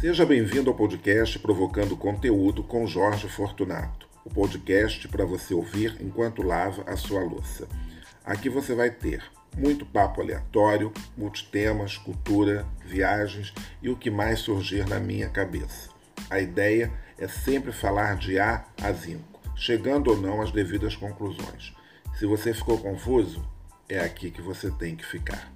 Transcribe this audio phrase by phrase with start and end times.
[0.00, 6.40] Seja bem-vindo ao podcast Provocando Conteúdo com Jorge Fortunato, o podcast para você ouvir enquanto
[6.40, 7.68] lava a sua louça.
[8.24, 9.22] Aqui você vai ter
[9.54, 13.52] muito papo aleatório, multitemas, cultura, viagens
[13.82, 15.90] e o que mais surgir na minha cabeça.
[16.30, 21.74] A ideia é sempre falar de A a Zinco, chegando ou não às devidas conclusões.
[22.18, 23.46] Se você ficou confuso,
[23.86, 25.52] é aqui que você tem que ficar.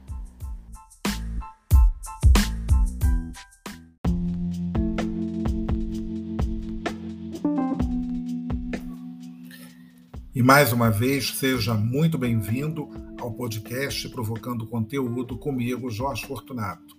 [10.44, 12.86] Mais uma vez, seja muito bem-vindo
[13.18, 16.94] ao podcast Provocando Conteúdo comigo, Jorge Fortunato.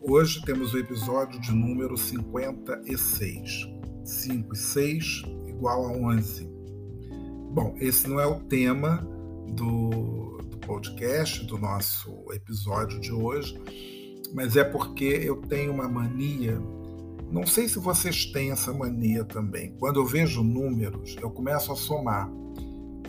[0.00, 3.68] Hoje temos o episódio de número 56.
[4.06, 6.48] 5 e 6 igual a 11.
[7.52, 9.06] Bom, esse não é o tema
[9.54, 13.60] do, do podcast, do nosso episódio de hoje,
[14.32, 16.58] mas é porque eu tenho uma mania
[17.30, 19.76] não sei se vocês têm essa mania também.
[19.78, 22.32] Quando eu vejo números, eu começo a somar.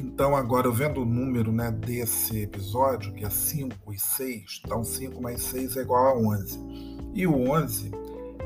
[0.01, 5.21] Então, agora vendo o número né, desse episódio, que é 5 e 6, então 5
[5.21, 6.59] mais 6 é igual a 11.
[7.13, 7.91] E o 11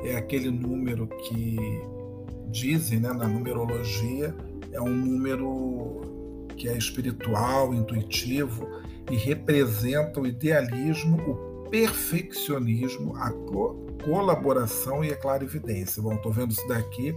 [0.03, 1.57] é aquele número que
[2.49, 4.35] dizem né, na numerologia,
[4.71, 6.01] é um número
[6.57, 8.67] que é espiritual, intuitivo
[9.11, 13.31] e representa o idealismo, o perfeccionismo, a
[14.03, 16.01] colaboração e a clarividência.
[16.01, 17.15] Bom, estou vendo isso daqui,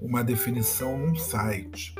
[0.00, 1.94] uma definição num site.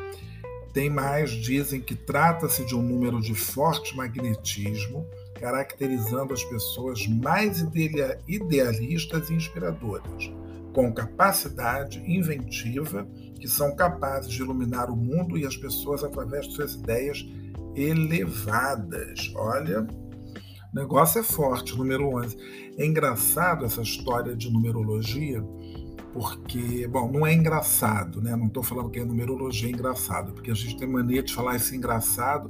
[0.75, 5.06] Tem mais, dizem que trata-se de um número de forte magnetismo,
[5.39, 7.64] caracterizando as pessoas mais
[8.27, 10.33] idealistas e inspiradoras,
[10.72, 13.06] com capacidade inventiva,
[13.41, 17.25] que são capazes de iluminar o mundo e as pessoas através de suas ideias
[17.77, 19.33] elevadas.
[19.36, 22.36] Olha, o negócio é forte, número 11.
[22.77, 25.41] É engraçado essa história de numerologia,
[26.15, 28.36] porque, bom, não é engraçado, né?
[28.36, 31.57] Não estou falando que a numerologia é engraçado, porque a gente tem mania de falar
[31.57, 32.48] esse engraçado.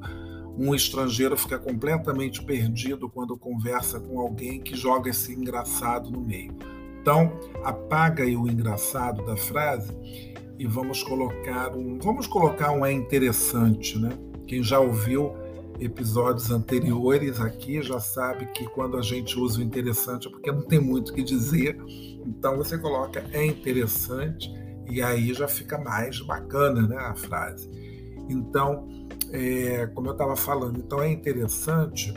[0.58, 6.54] Um estrangeiro fica completamente perdido quando conversa com alguém que joga esse engraçado no meio.
[7.00, 7.32] Então,
[7.64, 9.96] apaga o engraçado da frase
[10.58, 14.10] e vamos colocar um, vamos colocar um é interessante, né?
[14.46, 15.32] Quem já ouviu
[15.80, 20.62] episódios anteriores aqui já sabe que quando a gente usa o interessante é porque não
[20.62, 21.78] tem muito o que dizer.
[22.26, 24.50] Então você coloca é interessante
[24.88, 27.70] e aí já fica mais bacana né, a frase.
[28.28, 28.88] Então,
[29.30, 32.12] é, como eu estava falando, então é interessante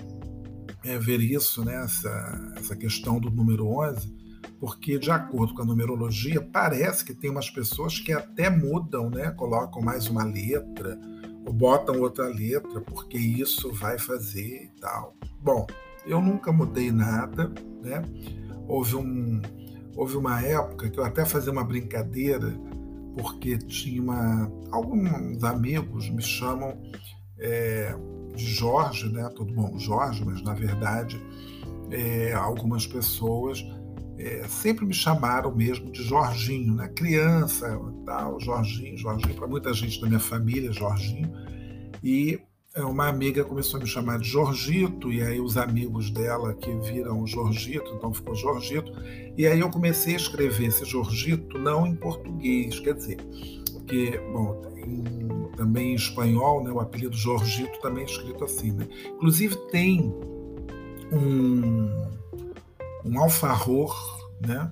[0.84, 4.16] é, ver isso, né, essa, essa questão do número 11,
[4.60, 9.32] porque de acordo com a numerologia, parece que tem umas pessoas que até mudam, né,
[9.32, 11.00] colocam mais uma letra,
[11.46, 15.16] ou botam outra letra, porque isso vai fazer e tal.
[15.42, 15.66] Bom,
[16.06, 17.52] eu nunca mudei nada,
[17.82, 18.02] né?
[18.68, 19.42] Houve, um,
[19.98, 22.54] houve uma época que eu até fazia uma brincadeira,
[23.18, 26.78] porque tinha uma, alguns amigos me chamam
[27.40, 27.96] é,
[28.36, 29.28] de Jorge, né?
[29.36, 31.20] Todo bom, Jorge, mas na verdade
[31.90, 33.66] é, algumas pessoas
[34.20, 36.88] é, sempre me chamaram mesmo de Jorginho, né?
[36.90, 41.32] Criança, tal, Jorginho, Jorginho, para muita gente da minha família, Jorginho.
[42.04, 42.40] E
[42.84, 47.26] uma amiga começou a me chamar de Jorgito, e aí os amigos dela que viram
[47.26, 48.92] Jorgito, então ficou Jorgito.
[49.36, 53.18] E aí eu comecei a escrever esse Jorgito não em português, quer dizer,
[53.74, 58.88] porque, bom, em, também em espanhol, né, o apelido Jorgito também é escrito assim, né?
[59.16, 60.14] Inclusive tem
[61.12, 62.08] um
[63.08, 63.96] um alfarror
[64.46, 64.72] né,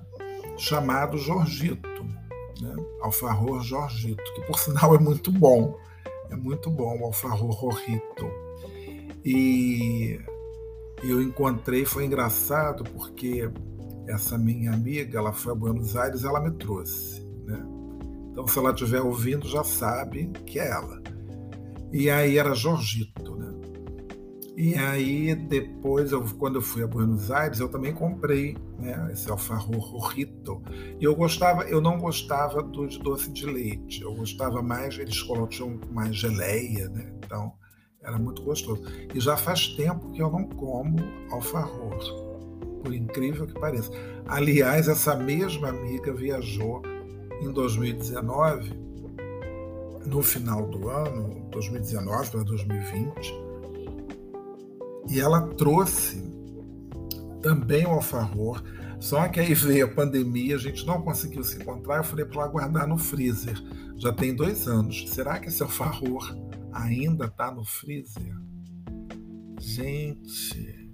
[0.56, 1.88] chamado Jorgito,
[2.60, 5.76] né, alfarror Jorgito, que por sinal é muito bom,
[6.30, 8.30] é muito bom o alfarror Rorrito.
[9.24, 10.18] E
[11.02, 13.50] eu encontrei, foi engraçado porque
[14.08, 17.60] essa minha amiga, ela foi a Buenos Aires, ela me trouxe, né?
[18.30, 21.02] Então, se ela estiver ouvindo, já sabe que é ela.
[21.92, 23.52] E aí era Jorgito, né?
[24.56, 29.30] E aí, depois, eu, quando eu fui a Buenos Aires, eu também comprei né, esse
[29.30, 30.62] alfarror Rito.
[30.98, 34.00] E eu gostava, eu não gostava do de doce de leite.
[34.00, 37.12] Eu gostava mais, eles colocam mais geleia, né?
[37.18, 37.52] Então,
[38.02, 38.82] era muito gostoso.
[39.14, 40.96] E já faz tempo que eu não como
[41.30, 41.98] alfarror,
[42.82, 43.90] por incrível que pareça.
[44.26, 46.80] Aliás, essa mesma amiga viajou
[47.42, 48.72] em 2019,
[50.06, 53.45] no final do ano, 2019 para 2020
[55.08, 56.22] e ela trouxe
[57.42, 58.62] também o alfarror.
[58.98, 61.98] Só que aí veio a pandemia, a gente não conseguiu se encontrar.
[61.98, 63.56] Eu falei para ela guardar no freezer.
[63.96, 65.08] Já tem dois anos.
[65.10, 66.34] Será que esse alfarror
[66.72, 68.34] ainda está no freezer?
[69.60, 70.86] Gente,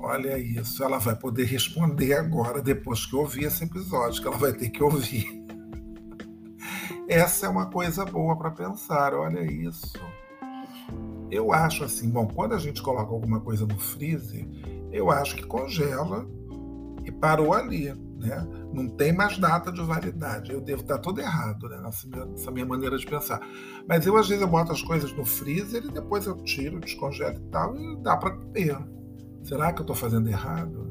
[0.00, 4.52] Olha isso, ela vai poder responder agora, depois que ouvir esse episódio, que ela vai
[4.52, 5.26] ter que ouvir.
[7.08, 10.00] Essa é uma coisa boa para pensar, olha isso.
[11.30, 14.46] Eu acho assim, bom, quando a gente coloca alguma coisa no freezer,
[14.90, 16.26] eu acho que congela
[17.04, 18.46] e parou ali, né?
[18.72, 20.52] Não tem mais data de validade.
[20.52, 21.80] Eu devo estar todo errado, né?
[21.80, 23.40] Nessa minha, nessa minha maneira de pensar.
[23.88, 27.36] Mas eu, às vezes, eu boto as coisas no freezer e depois eu tiro, descongelo
[27.36, 28.76] e tal, e dá para comer.
[29.42, 30.88] Será que eu estou fazendo errado?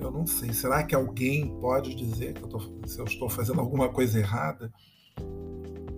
[0.00, 0.52] Eu não sei.
[0.52, 4.72] Será que alguém pode dizer que eu tô, se eu estou fazendo alguma coisa errada?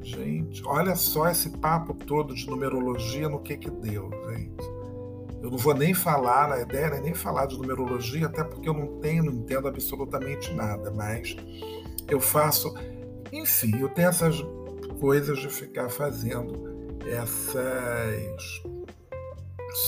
[0.04, 4.62] Gente, olha só esse papo todo de numerologia no que que deu, gente.
[5.42, 8.68] Eu não vou nem falar, a ideia não é nem falar de numerologia, até porque
[8.68, 11.34] eu não tenho, não entendo absolutamente nada, mas
[12.06, 12.74] eu faço,
[13.32, 14.36] enfim, eu tenho essas
[15.00, 18.62] coisas de ficar fazendo essas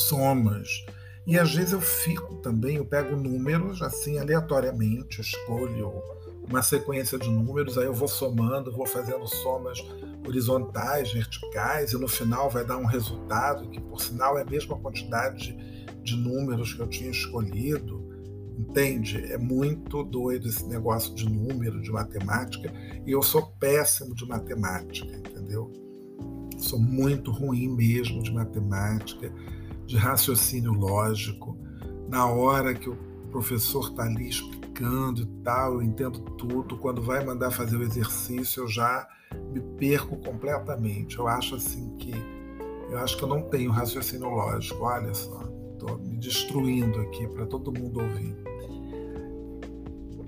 [0.09, 0.87] somas
[1.27, 6.01] e às vezes eu fico também, eu pego números assim aleatoriamente, escolho
[6.49, 9.79] uma sequência de números, aí eu vou somando, vou fazendo somas
[10.27, 14.79] horizontais, verticais, e no final vai dar um resultado que, por sinal, é a mesma
[14.79, 15.57] quantidade
[16.03, 18.07] de números que eu tinha escolhido.
[18.59, 19.19] Entende?
[19.33, 22.73] É muito doido esse negócio de número, de matemática,
[23.05, 25.71] e eu sou péssimo de matemática, entendeu?
[26.59, 29.31] Sou muito ruim mesmo de matemática
[29.87, 31.57] de raciocínio lógico.
[32.09, 32.97] Na hora que o
[33.31, 36.77] professor está ali explicando e tal, eu entendo tudo.
[36.79, 39.09] Quando vai mandar fazer o exercício, eu já
[39.53, 41.19] me perco completamente.
[41.19, 42.13] Eu acho assim que
[42.91, 44.85] eu acho que eu não tenho raciocínio lógico.
[44.85, 45.41] Olha só,
[45.73, 48.37] estou me destruindo aqui para todo mundo ouvir.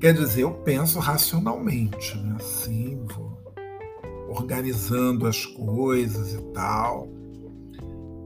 [0.01, 2.37] Quer dizer, eu penso racionalmente, né?
[2.39, 3.37] Assim, vou
[4.29, 7.09] organizando as coisas e tal,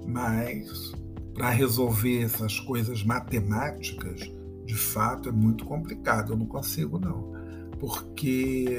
[0.06, 0.92] mas
[1.32, 4.30] para resolver essas coisas matemáticas,
[4.64, 6.32] de fato, é muito complicado.
[6.32, 7.32] Eu não consigo, não.
[7.78, 8.78] Porque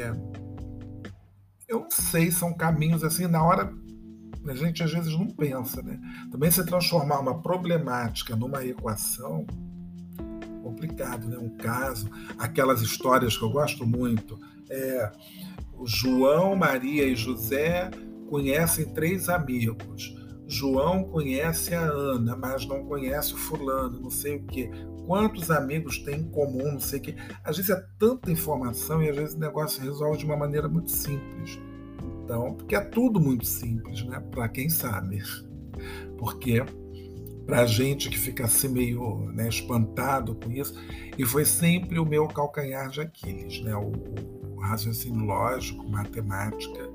[1.67, 3.73] eu não sei, são caminhos assim, na hora
[4.45, 5.99] a gente às vezes não pensa, né?
[6.29, 9.45] Também se transformar uma problemática numa equação,
[10.61, 11.37] complicado, né?
[11.37, 14.39] Um caso, aquelas histórias que eu gosto muito,
[14.69, 15.11] é
[15.73, 17.89] o João, Maria e José
[18.29, 20.15] conhecem três amigos.
[20.47, 24.69] João conhece a Ana, mas não conhece o fulano, não sei o quê.
[25.05, 27.15] Quantos amigos tem em comum, não sei o quê.
[27.43, 30.91] Às vezes é tanta informação e às vezes o negócio resolve de uma maneira muito
[30.91, 31.59] simples.
[32.23, 34.21] Então, porque é tudo muito simples, né?
[34.31, 35.21] Para quem sabe.
[36.17, 36.63] Porque
[37.45, 40.73] para a gente que fica assim meio né, espantado com isso,
[41.17, 43.75] e foi sempre o meu calcanhar de Aquiles, né?
[43.75, 43.91] O,
[44.55, 46.89] o raciocínio lógico, matemática,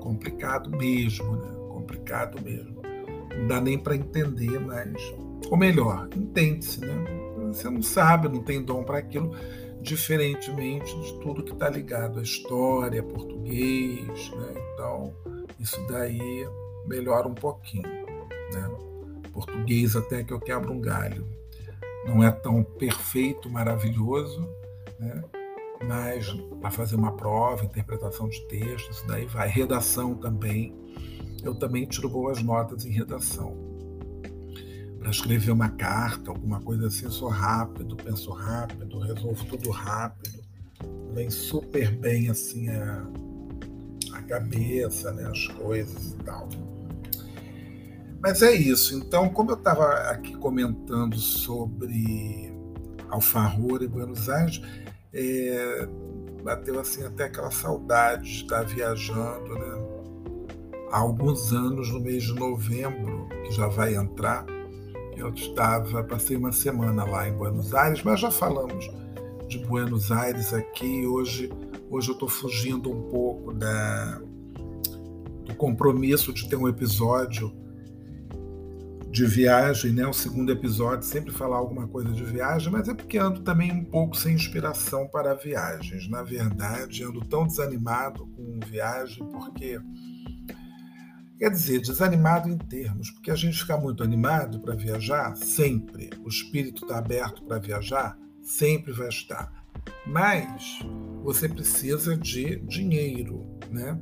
[0.00, 1.52] complicado mesmo, né?
[1.68, 2.80] Complicado mesmo
[3.40, 4.94] não dá nem para entender, mas.
[5.50, 6.94] Ou melhor, entende-se, né?
[7.54, 9.34] Você não sabe, não tem dom para aquilo,
[9.80, 14.54] diferentemente de tudo que está ligado à história, português, né?
[14.74, 15.14] Então,
[15.58, 16.48] isso daí
[16.86, 17.88] melhora um pouquinho,
[18.52, 18.70] né?
[19.32, 21.26] Português até que eu quebro um galho.
[22.06, 24.48] Não é tão perfeito, maravilhoso,
[24.98, 25.22] né?
[25.86, 26.30] mas
[26.60, 29.48] para fazer uma prova, interpretação de texto, isso daí vai.
[29.48, 30.74] Redação também
[31.42, 33.69] eu também tiro boas notas em redação.
[35.00, 40.40] Para escrever uma carta, alguma coisa assim, sou rápido, penso rápido, resolvo tudo rápido.
[41.14, 43.06] Vem super bem assim a,
[44.12, 46.48] a cabeça, né, as coisas e tal.
[48.22, 48.94] Mas é isso.
[48.94, 52.54] Então, como eu estava aqui comentando sobre
[53.08, 54.60] Alfarror e Buenos Aires,
[55.12, 55.88] é,
[56.44, 60.00] bateu assim até aquela saudade de estar viajando, né?
[60.90, 64.44] há alguns anos, no mês de novembro, que já vai entrar,
[65.20, 68.90] eu estava, passei uma semana lá em Buenos Aires, mas já falamos
[69.46, 71.06] de Buenos Aires aqui.
[71.06, 71.50] Hoje,
[71.90, 74.20] hoje eu estou fugindo um pouco da,
[75.44, 77.52] do compromisso de ter um episódio
[79.10, 80.06] de viagem, né?
[80.06, 83.84] O segundo episódio, sempre falar alguma coisa de viagem, mas é porque ando também um
[83.84, 86.08] pouco sem inspiração para viagens.
[86.08, 89.80] Na verdade, ando tão desanimado com viagem porque
[91.40, 96.10] Quer dizer, desanimado em termos, porque a gente fica muito animado para viajar, sempre.
[96.22, 99.50] O espírito está aberto para viajar, sempre vai estar.
[100.06, 100.80] Mas
[101.24, 103.98] você precisa de dinheiro, né?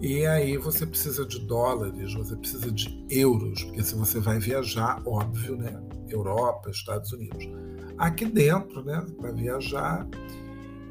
[0.00, 5.00] E aí você precisa de dólares, você precisa de euros, porque se você vai viajar,
[5.06, 5.80] óbvio, né?
[6.08, 7.48] Europa, Estados Unidos.
[7.96, 9.06] Aqui dentro, né?
[9.16, 10.04] Para viajar,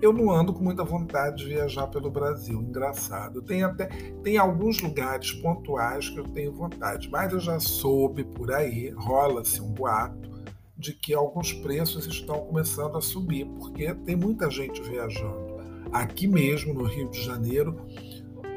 [0.01, 2.61] eu não ando com muita vontade de viajar pelo Brasil.
[2.61, 3.41] Engraçado.
[3.41, 3.87] Tem até
[4.23, 9.61] tem alguns lugares pontuais que eu tenho vontade, mas eu já soube por aí, rola-se
[9.61, 10.29] um boato,
[10.77, 15.55] de que alguns preços estão começando a subir, porque tem muita gente viajando.
[15.91, 17.77] Aqui mesmo, no Rio de Janeiro,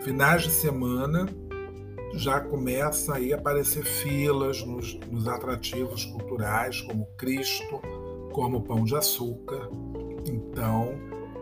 [0.02, 1.26] finais de semana
[2.14, 7.80] já começa aí a aparecer filas nos, nos atrativos culturais, como Cristo,
[8.33, 9.68] como Pão de Açúcar.
[10.26, 10.95] Então,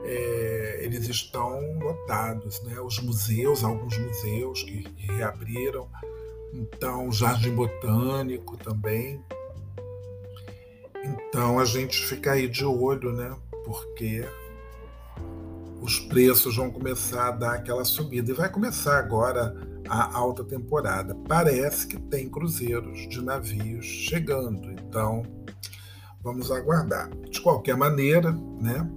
[0.06, 2.80] é, eles estão lotados, né?
[2.80, 5.88] Os museus, alguns museus que, que reabriram,
[6.52, 9.20] então Jardim Botânico também.
[11.04, 13.36] Então a gente fica aí de olho, né?
[13.64, 14.24] Porque
[15.80, 18.30] os preços vão começar a dar aquela subida.
[18.30, 19.54] E vai começar agora
[19.88, 21.14] a alta temporada.
[21.28, 25.22] Parece que tem cruzeiros de navios chegando, então
[26.22, 27.08] vamos aguardar.
[27.30, 28.88] De qualquer maneira, né?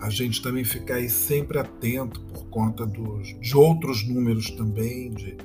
[0.00, 5.36] A gente também fica aí sempre atento por conta dos, de outros números também, de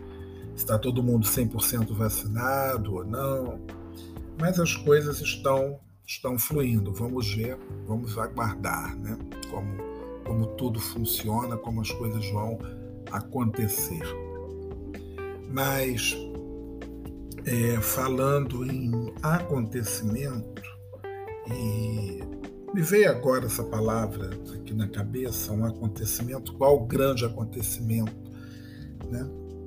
[0.56, 3.60] está todo mundo 100% vacinado ou não.
[4.40, 6.94] Mas as coisas estão estão fluindo.
[6.94, 7.58] Vamos ver,
[7.88, 9.18] vamos aguardar, né?
[9.50, 9.96] Como
[10.26, 12.58] como tudo funciona, como as coisas vão
[13.12, 14.04] acontecer.
[15.52, 16.18] Mas
[17.46, 20.64] é, falando em acontecimento,
[21.48, 22.20] e
[22.76, 28.14] me veio agora essa palavra aqui na cabeça, um acontecimento, qual grande acontecimento,
[29.10, 29.26] né?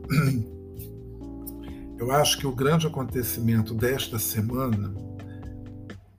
[1.98, 4.94] Eu acho que o grande acontecimento desta semana,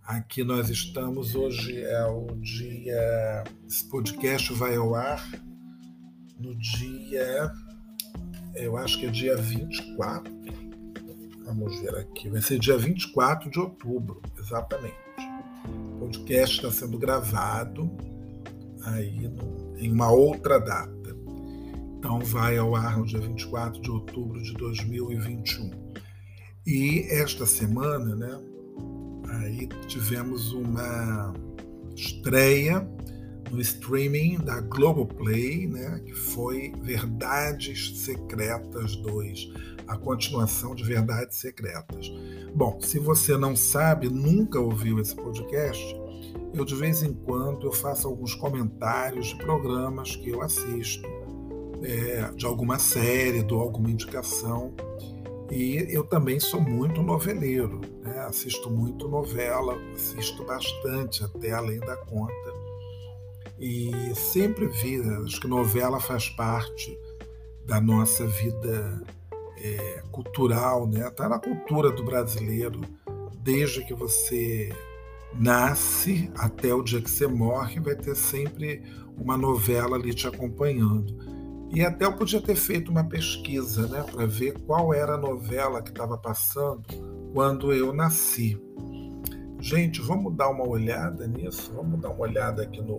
[0.03, 3.43] aqui nós estamos, hoje é o dia.
[3.67, 5.23] Esse podcast vai ao ar
[6.39, 7.53] no dia.
[8.55, 10.33] Eu acho que é dia 24.
[11.45, 12.29] Vamos ver aqui.
[12.29, 15.08] Vai ser dia 24 de outubro, exatamente.
[15.65, 17.89] O podcast está sendo gravado
[18.83, 21.15] aí no, em uma outra data.
[21.97, 25.71] Então vai ao ar no dia 24 de outubro de 2021.
[26.65, 28.39] E esta semana, né,
[29.29, 31.33] aí tivemos uma
[31.95, 32.87] estreia
[33.51, 39.51] no streaming da Globoplay, né, que foi Verdades Secretas 2,
[39.89, 42.11] a continuação de Verdades Secretas.
[42.53, 45.95] Bom, se você não sabe, nunca ouviu esse podcast,
[46.53, 51.07] eu de vez em quando eu faço alguns comentários de programas que eu assisto
[51.81, 54.73] é, de alguma série, dou alguma indicação.
[55.51, 58.19] E eu também sou muito noveleiro, né?
[58.19, 62.53] assisto muito novela, assisto bastante, até além da conta.
[63.59, 66.95] E sempre vi, acho que novela faz parte
[67.65, 69.03] da nossa vida
[69.61, 71.07] é, cultural, né?
[71.07, 72.81] Está na cultura do brasileiro,
[73.41, 74.69] desde que você
[75.33, 78.83] nasce até o dia que você morre, vai ter sempre
[79.17, 81.17] uma novela ali te acompanhando.
[81.71, 85.83] E até eu podia ter feito uma pesquisa né, para ver qual era a novela
[85.83, 86.81] que estava passando
[87.31, 88.59] quando eu nasci.
[89.59, 91.71] Gente, vamos dar uma olhada nisso?
[91.75, 92.97] Vamos dar uma olhada aqui no,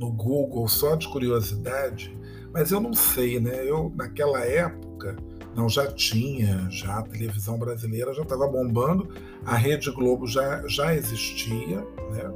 [0.00, 2.16] no Google, só de curiosidade.
[2.52, 3.62] Mas eu não sei, né?
[3.64, 5.16] Eu, naquela época,
[5.54, 9.08] não já tinha, já a televisão brasileira já estava bombando,
[9.44, 11.78] a Rede Globo já, já existia,
[12.10, 12.32] né?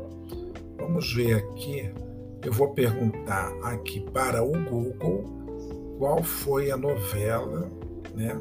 [0.78, 1.90] Vamos ver aqui.
[2.44, 5.24] Eu vou perguntar aqui para o Google
[5.98, 7.68] qual foi a novela,
[8.14, 8.40] né?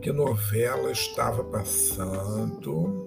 [0.00, 3.06] Que novela estava passando?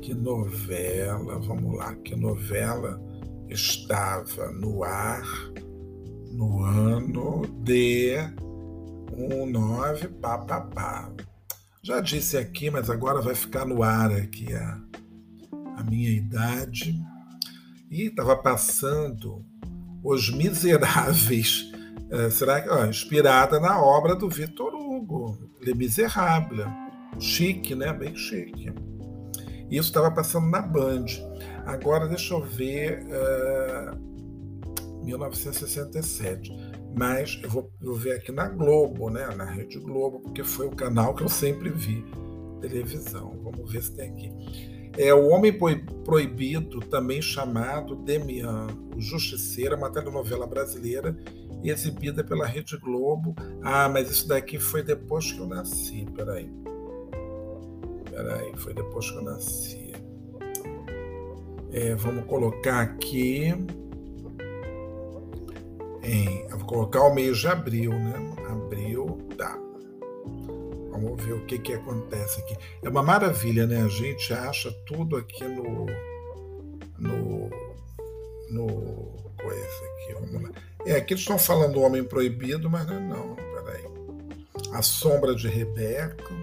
[0.00, 3.00] Que novela, vamos lá, que novela
[3.48, 5.22] estava no ar
[6.32, 8.16] no ano de
[9.16, 11.12] 19 papapá.
[11.82, 14.78] Já disse aqui, mas agora vai ficar no ar aqui a,
[15.76, 17.00] a minha idade.
[17.90, 19.44] E estava passando
[20.02, 21.72] Os Miseráveis
[22.12, 26.66] é, será que ó, inspirada na obra do Victor Hugo, Le Miserable.
[27.18, 27.90] Chique, né?
[27.90, 28.70] Bem chique.
[29.70, 31.06] Isso estava passando na Band.
[31.64, 33.06] Agora deixa eu ver.
[33.06, 34.12] Uh,
[35.02, 36.52] 1967.
[36.94, 39.26] Mas eu vou, eu vou ver aqui na Globo, né?
[39.34, 42.04] Na Rede Globo, porque foi o canal que eu sempre vi
[42.60, 43.38] televisão.
[43.42, 44.30] Vamos ver se tem aqui.
[44.96, 45.52] É O Homem
[46.04, 51.16] Proibido, também chamado Demian, o Justiceiro, uma telenovela brasileira
[51.64, 53.34] exibida pela Rede Globo.
[53.62, 56.06] Ah, mas isso daqui foi depois que eu nasci.
[56.14, 56.50] Peraí.
[58.10, 59.92] Peraí, foi depois que eu nasci.
[61.70, 63.54] É, vamos colocar aqui.
[66.02, 68.14] Em, eu vou colocar o mês de abril, né?
[68.48, 69.58] Abril, tá.
[70.90, 72.56] Vamos ver o que, que acontece aqui.
[72.82, 73.82] É uma maravilha, né?
[73.82, 75.86] A gente acha tudo aqui no.
[76.98, 77.50] no.
[78.50, 78.66] no.
[79.40, 80.14] coisa aqui.
[80.14, 80.50] Vamos lá.
[80.84, 83.84] É, aqui eles estão falando do Homem Proibido, mas não, é não, peraí.
[84.72, 86.34] A Sombra de Rebeca.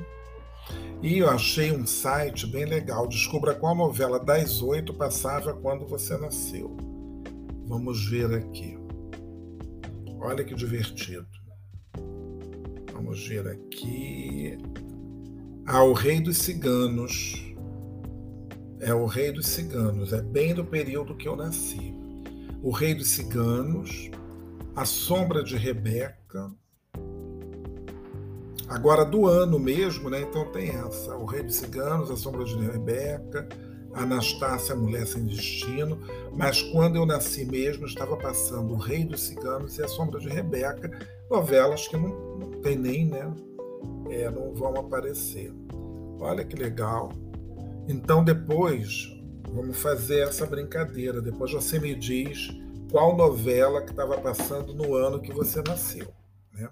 [1.01, 3.07] E eu achei um site bem legal.
[3.07, 6.75] Descubra qual novela das oito passava quando você nasceu.
[7.67, 8.78] Vamos ver aqui.
[10.29, 11.25] Olha que divertido.
[12.93, 14.59] Vamos ver aqui.
[15.65, 17.43] Ah, o Rei dos Ciganos.
[18.79, 20.13] É o Rei dos Ciganos.
[20.13, 21.95] É bem do período que eu nasci.
[22.61, 24.11] O Rei dos Ciganos.
[24.75, 26.51] A Sombra de Rebeca.
[28.67, 30.21] Agora do ano mesmo, né?
[30.21, 33.49] Então tem essa: O Rei dos Ciganos, A Sombra de Rebeca.
[33.93, 35.99] Anastácia, Mulher Sem Destino,
[36.35, 40.29] mas quando eu nasci mesmo, estava passando O Rei dos Ciganos e A Sombra de
[40.29, 40.91] Rebeca,
[41.29, 43.33] novelas que não, tem nem, né?
[44.09, 45.53] É, não vão aparecer.
[46.19, 47.11] Olha que legal.
[47.87, 49.07] Então depois
[49.53, 51.21] vamos fazer essa brincadeira.
[51.21, 52.49] Depois você me diz
[52.91, 56.07] qual novela que estava passando no ano que você nasceu.
[56.53, 56.69] Né?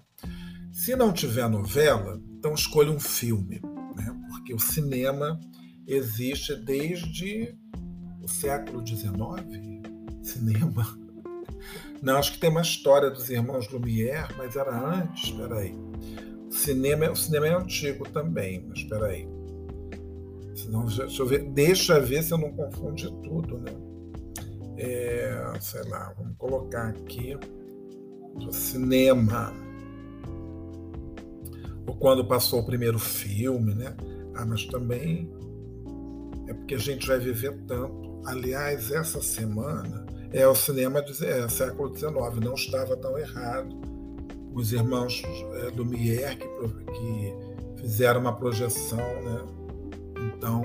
[0.72, 3.60] Se não tiver novela, então escolha um filme,
[3.96, 4.14] né?
[4.28, 5.38] porque o cinema
[5.88, 7.56] existe desde
[8.22, 9.10] o século XIX.
[10.22, 10.86] Cinema.
[12.02, 15.30] Não, acho que tem uma história dos irmãos Lumière, mas era antes.
[15.30, 15.74] Espera aí.
[16.48, 19.28] O cinema, o cinema é antigo também, mas espera aí.
[20.54, 23.72] Senão, deixa eu ver, deixa ver se eu não confundi tudo, né?
[24.76, 27.36] É, sei lá, vamos colocar aqui
[28.52, 29.52] cinema.
[31.86, 33.96] Ou quando passou o primeiro filme, né?
[34.34, 35.30] Ah, mas também
[36.48, 38.22] é porque a gente vai viver tanto.
[38.24, 42.12] Aliás, essa semana é o cinema do é, século XIX,
[42.42, 43.68] não estava tão errado.
[44.54, 46.46] Os irmãos é, Lumière que,
[46.92, 47.34] que
[47.80, 49.44] fizeram uma projeção, né?
[50.18, 50.62] Então,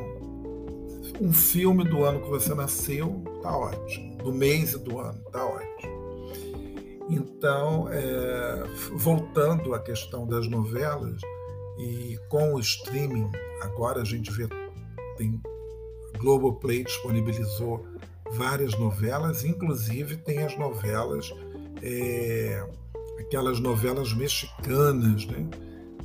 [1.22, 4.18] um filme do ano que você nasceu, tá ótimo.
[4.18, 5.94] Do mês e do ano, tá ótimo.
[7.10, 8.64] Então, é,
[8.94, 11.20] voltando à questão das novelas,
[11.78, 13.30] e com o streaming,
[13.62, 14.48] agora a gente vê,
[15.18, 15.42] tem
[16.24, 17.86] Globoplay disponibilizou
[18.32, 21.30] várias novelas, inclusive tem as novelas,
[21.82, 22.66] é,
[23.20, 25.46] aquelas novelas mexicanas, né?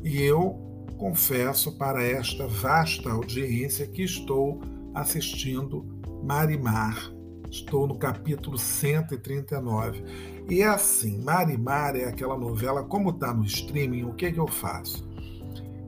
[0.03, 0.59] E eu
[0.99, 4.61] confesso para esta vasta audiência que estou
[4.93, 5.87] assistindo
[6.25, 7.13] Marimar.
[7.49, 10.03] Estou no capítulo 139.
[10.51, 14.41] E é assim, Marimar é aquela novela, como está no streaming, o que, é que
[14.41, 15.09] eu faço?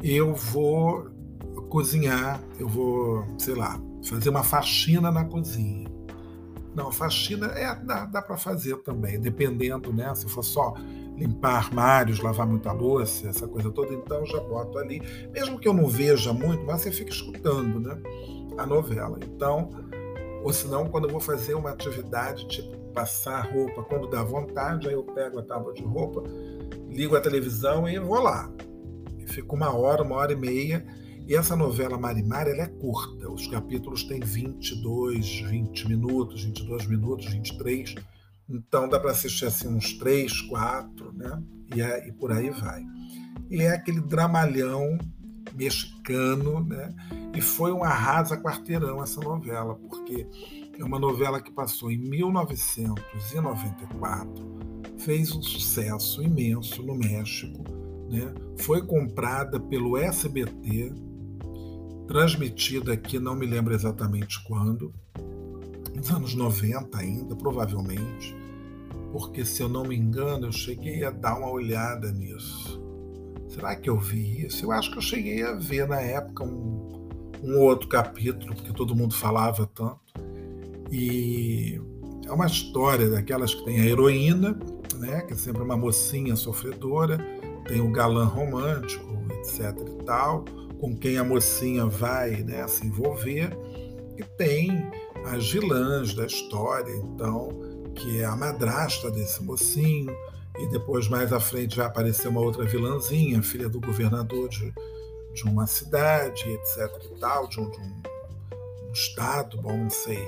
[0.02, 1.10] Eu vou
[1.68, 5.88] cozinhar, eu vou, sei lá, fazer uma faxina na cozinha.
[6.74, 10.14] Não, faxina é, dá, dá para fazer também, dependendo, né?
[10.14, 10.74] Se for só
[11.16, 15.02] limpar armários, lavar muita louça, essa coisa toda, então já boto ali.
[15.32, 18.00] Mesmo que eu não veja muito, mas você fica escutando, né?
[18.56, 19.18] A novela.
[19.22, 19.70] Então,
[20.42, 24.94] ou senão, quando eu vou fazer uma atividade, tipo passar roupa, quando dá vontade, aí
[24.94, 26.22] eu pego a tábua de roupa,
[26.88, 28.50] ligo a televisão e vou lá.
[29.26, 30.84] Fico uma hora, uma hora e meia
[31.30, 37.26] e essa novela Marimar ela é curta, os capítulos têm 22, 20 minutos, 22 minutos,
[37.26, 37.94] 23.
[38.48, 41.40] Então dá para assistir assim uns 3, 4, né?
[41.72, 42.84] E, é, e por aí vai.
[43.48, 44.98] E é aquele dramalhão
[45.54, 46.92] mexicano, né?
[47.32, 50.26] E foi um arrasa quarteirão essa novela, porque
[50.76, 54.58] é uma novela que passou em 1994,
[54.98, 57.62] fez um sucesso imenso no México,
[58.10, 58.34] né?
[58.58, 60.92] Foi comprada pelo SBT,
[62.10, 64.92] transmitida aqui, não me lembro exatamente quando,
[65.94, 68.36] nos anos 90 ainda, provavelmente,
[69.12, 72.82] porque se eu não me engano, eu cheguei a dar uma olhada nisso.
[73.48, 74.64] Será que eu vi isso?
[74.64, 77.08] Eu acho que eu cheguei a ver na época um,
[77.44, 80.00] um outro capítulo, porque todo mundo falava tanto.
[80.90, 81.80] E
[82.26, 84.58] é uma história daquelas que tem a heroína,
[84.96, 87.18] né, que é sempre uma mocinha sofredora,
[87.68, 90.44] tem o galã romântico, etc e tal,
[90.80, 93.56] com quem a mocinha vai né, se envolver,
[94.16, 94.90] e tem
[95.26, 97.50] as vilãs da história, então,
[97.94, 100.14] que é a madrasta desse mocinho,
[100.58, 104.72] e depois mais à frente vai aparecer uma outra vilãzinha, filha do governador de,
[105.34, 110.26] de uma cidade, etc e tal, de um, de um estado, bom, não sei,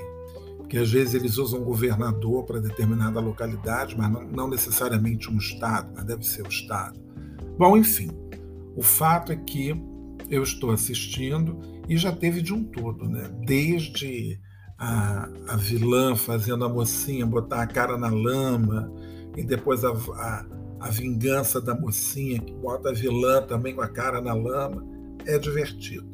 [0.57, 5.91] porque às vezes eles usam governador para determinada localidade, mas não, não necessariamente um estado,
[5.95, 6.99] mas deve ser o estado.
[7.57, 8.09] Bom, enfim,
[8.75, 9.75] o fato é que
[10.29, 13.29] eu estou assistindo e já teve de um todo, né?
[13.45, 14.39] Desde
[14.77, 18.91] a, a vilã fazendo a mocinha botar a cara na lama
[19.35, 20.45] e depois a, a,
[20.79, 24.85] a vingança da mocinha que bota a vilã também com a cara na lama.
[25.25, 26.11] É divertido.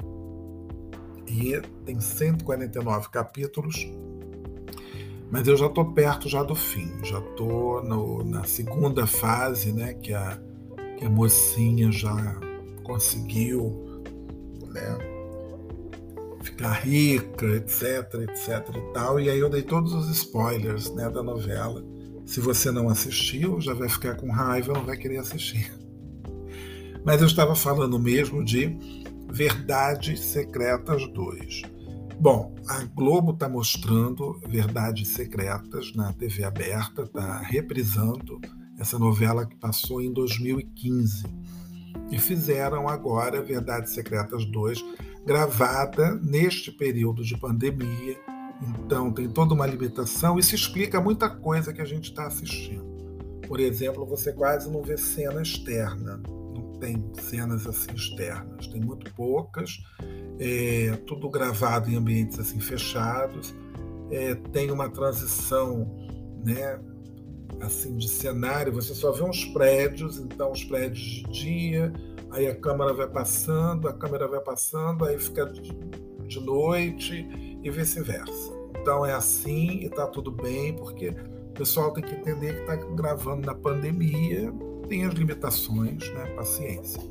[1.28, 3.92] E tem 149 capítulos,
[5.32, 6.92] mas eu já estou perto já do fim.
[7.04, 7.84] Já estou
[8.26, 9.94] na segunda fase, né?
[9.94, 10.40] Que a,
[10.98, 12.40] que a mocinha já
[12.84, 13.89] conseguiu
[14.70, 14.98] né,
[16.42, 19.20] ficar rica, etc, etc e tal.
[19.20, 21.84] E aí eu dei todos os spoilers né, da novela.
[22.26, 25.72] Se você não assistiu, já vai ficar com raiva, não vai querer assistir.
[27.04, 28.78] Mas eu estava falando mesmo de
[29.32, 31.62] Verdades Secretas 2.
[32.20, 38.42] Bom, a Globo está mostrando Verdades Secretas na TV aberta, está reprisando
[38.78, 41.24] essa novela que passou em 2015.
[42.12, 44.84] E fizeram agora Verdades Secretas 2,
[45.26, 48.18] gravada neste período de pandemia.
[48.62, 52.88] Então tem toda uma limitação e se explica muita coisa que a gente está assistindo.
[53.48, 56.22] Por exemplo, você quase não vê cena externa
[56.80, 59.84] tem cenas assim externas, tem muito poucas,
[60.40, 63.54] é, tudo gravado em ambientes assim fechados,
[64.10, 65.88] é, tem uma transição,
[66.44, 66.80] né,
[67.62, 71.94] assim de cenário, você só vê uns prédios, então os prédios de dia,
[72.32, 77.28] aí a câmera vai passando, a câmera vai passando, aí fica de noite
[77.64, 78.54] e vice-versa.
[78.82, 82.76] Então é assim e está tudo bem, porque o pessoal tem que entender que está
[82.76, 84.54] gravando na pandemia,
[84.88, 86.26] tem as limitações, né?
[86.36, 87.02] Paciência.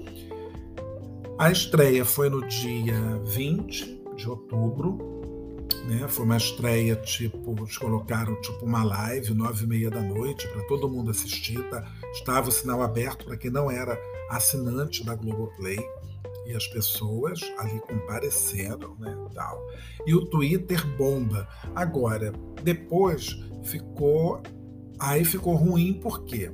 [1.38, 5.17] A estreia foi no dia 20 de outubro,
[5.88, 6.06] né?
[6.06, 10.62] Foi uma estreia tipo, eles colocaram tipo uma live, nove e meia da noite, para
[10.64, 11.58] todo mundo assistir.
[11.70, 11.82] Tá?
[12.12, 13.98] Estava o sinal aberto para quem não era
[14.30, 15.78] assinante da Globoplay
[16.46, 19.58] e as pessoas ali compareceram, né, tal.
[20.06, 21.48] E o Twitter bomba.
[21.74, 24.42] Agora, depois ficou
[24.98, 26.50] aí ficou ruim por quê?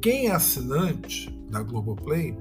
[0.00, 2.36] Quem é assinante da Globoplay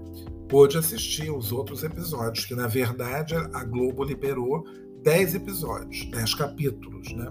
[0.48, 4.66] pôde assistir os outros episódios, que na verdade a Globo liberou
[5.04, 7.28] 10 episódios, 10 capítulos, né?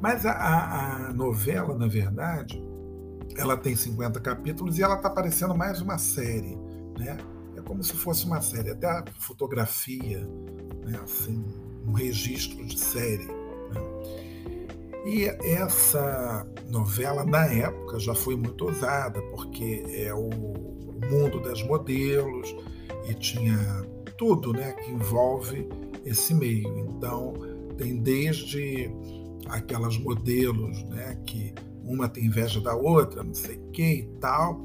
[0.00, 2.62] Mas a, a, a novela, na verdade,
[3.36, 6.56] ela tem 50 capítulos e ela está parecendo mais uma série,
[6.98, 7.18] né?
[7.56, 10.26] É como se fosse uma série, até a fotografia,
[10.84, 10.98] né?
[11.02, 11.44] assim,
[11.86, 13.26] um registro de série.
[13.26, 13.80] Né?
[15.06, 20.30] E essa novela, na época, já foi muito usada, porque é o
[21.10, 22.54] mundo das modelos
[23.08, 23.58] e tinha
[24.18, 25.66] tudo né, que envolve
[26.04, 26.78] esse meio.
[26.78, 27.34] Então,
[27.76, 28.90] tem desde
[29.48, 34.62] aquelas modelos né, que uma tem inveja da outra, não sei o que e tal,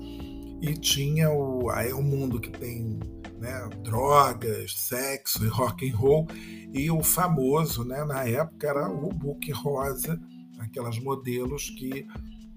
[0.61, 2.99] e tinha o, aí é um mundo que tem
[3.39, 6.27] né, drogas, sexo e rock and roll,
[6.73, 10.19] e o famoso, né, na época, era o book rosa,
[10.59, 12.05] aquelas modelos que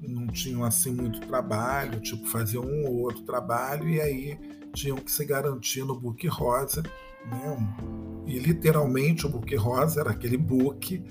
[0.00, 4.38] não tinham assim muito trabalho, tipo faziam um ou outro trabalho e aí
[4.72, 6.82] tinham que se garantir no book rosa,
[7.26, 8.24] né?
[8.26, 11.02] E literalmente o book rosa era aquele book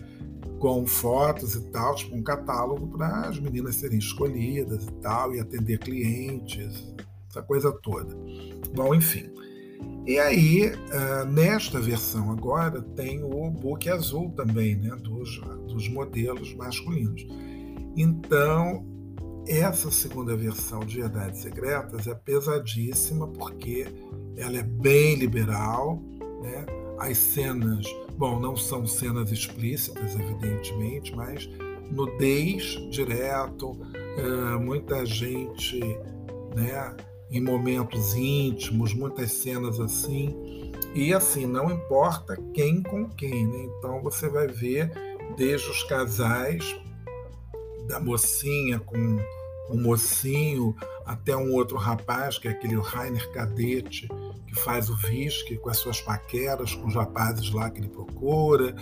[0.60, 5.40] com fotos e tal, tipo um catálogo para as meninas serem escolhidas e tal, e
[5.40, 6.94] atender clientes,
[7.30, 8.16] essa coisa toda.
[8.74, 9.32] Bom, enfim.
[10.06, 16.56] E aí, uh, nesta versão agora, tem o book azul também, né, dos, dos modelos
[16.56, 17.28] masculinos.
[17.96, 18.86] Então,
[19.48, 23.86] essa segunda versão de Verdades Secretas é pesadíssima porque
[24.38, 26.02] ela é bem liberal,
[26.42, 26.66] né?
[27.00, 27.86] As cenas,
[28.18, 31.48] bom, não são cenas explícitas, evidentemente, mas
[31.92, 35.80] nudez direto, uh, muita gente,
[36.56, 36.96] né?
[37.30, 40.72] em momentos íntimos, muitas cenas assim.
[40.94, 43.70] E assim, não importa quem com quem, né?
[43.78, 44.92] Então você vai ver
[45.36, 46.64] desde os casais,
[47.88, 49.18] da mocinha com
[49.70, 54.08] o mocinho, até um outro rapaz, que é aquele Rainer Cadete,
[54.58, 58.76] faz o Visque com as suas paqueras, com os rapazes lá que ele procura.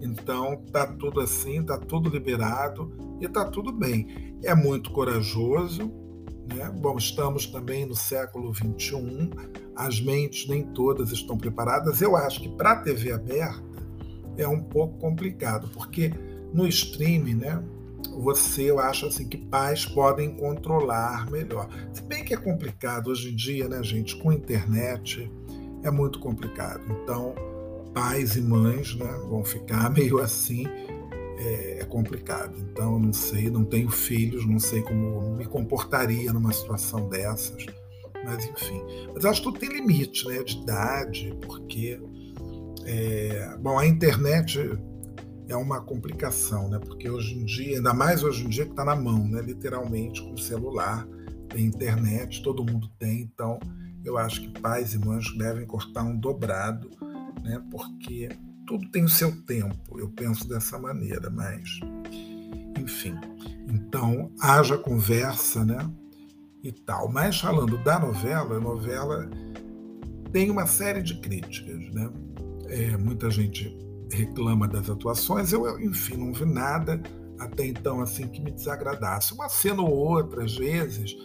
[0.00, 4.36] Então tá tudo assim, tá tudo liberado e tá tudo bem.
[4.42, 5.92] É muito corajoso,
[6.54, 6.70] né?
[6.80, 9.30] Bom, estamos também no século XXI,
[9.74, 12.00] as mentes nem todas estão preparadas.
[12.00, 13.64] Eu acho que para a TV aberta
[14.36, 16.12] é um pouco complicado, porque
[16.52, 17.62] no streaming, né,
[18.06, 21.68] você, eu acho assim que pais podem controlar melhor.
[21.92, 25.30] Se bem que é complicado hoje em dia, né, gente, com internet
[25.82, 26.82] é muito complicado.
[26.90, 27.34] Então,
[27.94, 30.66] pais e mães, né, vão ficar meio assim
[31.38, 32.56] é, é complicado.
[32.58, 37.66] Então, não sei, não tenho filhos, não sei como me comportaria numa situação dessas.
[38.24, 38.82] Mas, enfim.
[39.14, 40.42] Mas acho que tudo tem limite, né?
[40.42, 42.00] De idade, porque.
[42.84, 44.60] É, bom, a internet
[45.48, 46.78] é uma complicação, né?
[46.78, 49.40] Porque hoje em dia, ainda mais hoje em dia que está na mão, né?
[49.40, 51.06] Literalmente com o celular,
[51.48, 53.58] tem internet, todo mundo tem, então
[54.04, 56.90] eu acho que pais e mães devem cortar um dobrado,
[57.42, 57.62] né?
[57.70, 58.28] Porque
[58.66, 61.80] tudo tem o seu tempo, eu penso dessa maneira, mas
[62.78, 63.14] enfim.
[63.68, 65.78] Então, haja conversa, né?
[66.62, 67.10] E tal.
[67.10, 69.30] Mas falando da novela, a novela
[70.32, 72.10] tem uma série de críticas, né?
[72.68, 73.76] É, muita gente
[74.10, 75.52] reclama das atuações.
[75.52, 77.02] Eu, enfim, não vi nada
[77.38, 79.34] até então assim que me desagradasse.
[79.34, 81.16] Uma cena ou outra, às vezes,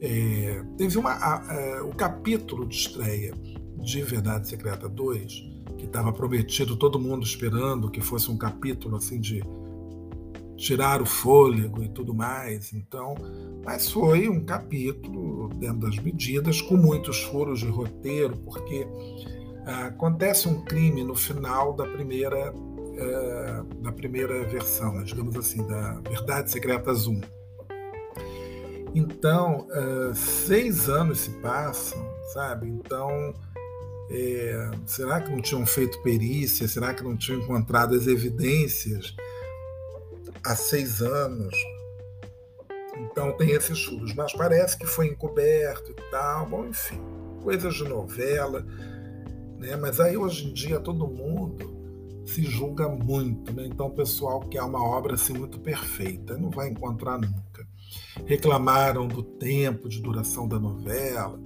[0.00, 3.34] é, teve uma, a, a, o capítulo de estreia
[3.82, 5.32] de Verdade Secreta 2,
[5.78, 9.42] que estava prometido, todo mundo esperando que fosse um capítulo assim de
[10.56, 12.72] tirar o fôlego e tudo mais.
[12.72, 13.14] Então,
[13.64, 18.86] mas foi um capítulo dentro das medidas, com muitos furos de roteiro, porque
[19.66, 22.54] acontece um crime no final da primeira
[22.98, 27.20] eh, da primeira versão, né, digamos assim, da Verdade Secretas 1.
[28.94, 32.02] Então, uh, seis anos se passam,
[32.32, 32.66] sabe?
[32.66, 33.34] Então,
[34.10, 36.66] é, será que não tinham feito perícia?
[36.66, 39.14] Será que não tinham encontrado as evidências
[40.42, 41.54] há seis anos?
[42.96, 46.46] Então tem esses furos, mas parece que foi encoberto e tal.
[46.46, 46.98] Bom, enfim,
[47.42, 48.64] coisas de novela,
[49.58, 49.76] né?
[49.76, 51.76] Mas aí hoje em dia todo mundo
[52.24, 53.66] se julga muito, né?
[53.66, 57.66] Então o pessoal quer uma obra assim muito perfeita, não vai encontrar nunca
[58.24, 61.38] reclamaram do tempo de duração da novela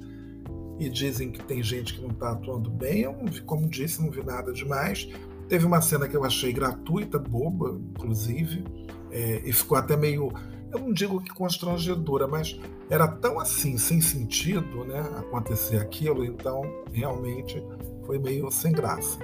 [0.78, 3.00] e dizem que tem gente que não está atuando bem.
[3.00, 5.08] Eu, como disse, não vi nada demais.
[5.48, 8.64] Teve uma cena que eu achei gratuita, boba, inclusive,
[9.10, 10.32] é, e ficou até meio,
[10.72, 16.62] eu não digo que constrangedora, mas era tão assim, sem sentido, né, acontecer aquilo, então
[16.92, 17.62] realmente
[18.10, 19.20] foi meio sem graça.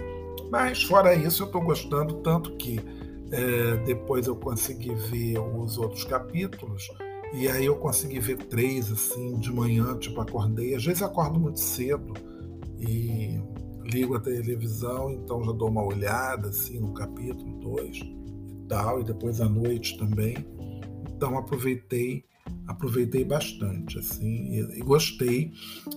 [0.49, 2.79] Mas fora isso, eu estou gostando tanto que
[3.33, 6.89] é, depois eu consegui ver os outros capítulos
[7.35, 10.77] e aí eu consegui ver três, assim, de manhã, tipo, acordei.
[10.77, 12.15] Às vezes acordo muito cedo
[12.79, 13.41] e
[13.83, 19.05] ligo a televisão, então já dou uma olhada, assim, no capítulo dois e tal, e
[19.05, 20.37] depois à noite também.
[21.11, 22.25] Então aproveitei,
[22.69, 25.51] aproveitei bastante, assim, e, e gostei.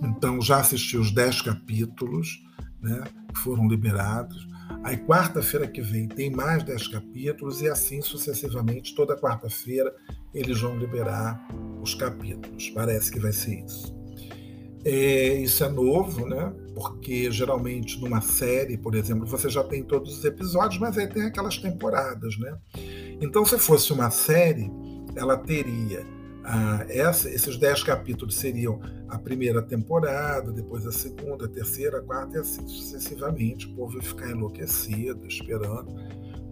[0.03, 2.48] Então já assisti os dez capítulos,
[2.81, 4.47] né, que foram liberados.
[4.83, 9.93] Aí, quarta-feira que vem, tem mais dez capítulos, e assim sucessivamente, toda quarta-feira
[10.33, 11.47] eles vão liberar
[11.81, 12.69] os capítulos.
[12.69, 13.97] Parece que vai ser isso.
[14.85, 16.53] É, isso é novo, né?
[16.73, 21.23] Porque geralmente numa série, por exemplo, você já tem todos os episódios, mas aí tem
[21.23, 22.57] aquelas temporadas, né?
[23.19, 24.71] Então, se fosse uma série,
[25.15, 26.05] ela teria
[26.43, 32.01] ah, essa, esses dez capítulos seriam a primeira temporada, depois a segunda, a terceira, a
[32.01, 33.67] quarta e assim sucessivamente.
[33.67, 35.93] O povo vai ficar enlouquecido, esperando.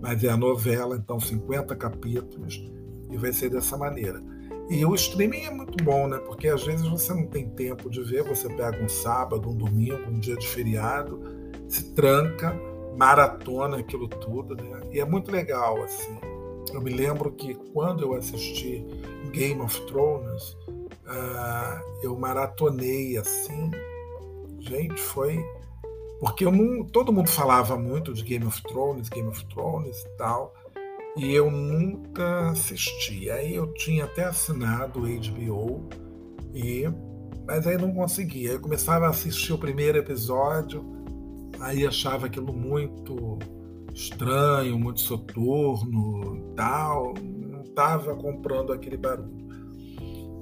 [0.01, 2.63] Mas é a novela, então 50 capítulos,
[3.09, 4.21] e vai ser dessa maneira.
[4.69, 6.17] E o streaming é muito bom, né?
[6.19, 10.09] Porque às vezes você não tem tempo de ver, você pega um sábado, um domingo,
[10.09, 11.21] um dia de feriado,
[11.69, 12.53] se tranca,
[12.97, 14.81] maratona aquilo tudo, né?
[14.91, 16.17] E é muito legal, assim.
[16.73, 18.85] Eu me lembro que quando eu assisti
[19.31, 20.57] Game of Thrones,
[21.07, 23.71] uh, eu maratonei assim.
[24.59, 25.43] Gente, foi.
[26.19, 30.09] Porque eu não, todo mundo falava muito de Game of Thrones, Game of Thrones e
[30.17, 30.53] tal,
[31.15, 33.29] e eu nunca assisti.
[33.29, 35.87] Aí eu tinha até assinado o HBO,
[36.53, 36.83] e,
[37.45, 38.51] mas aí não conseguia.
[38.51, 40.83] Eu começava a assistir o primeiro episódio,
[41.59, 43.37] aí achava aquilo muito
[43.97, 49.47] estranho, muito soturno, tal, não estava comprando aquele barulho.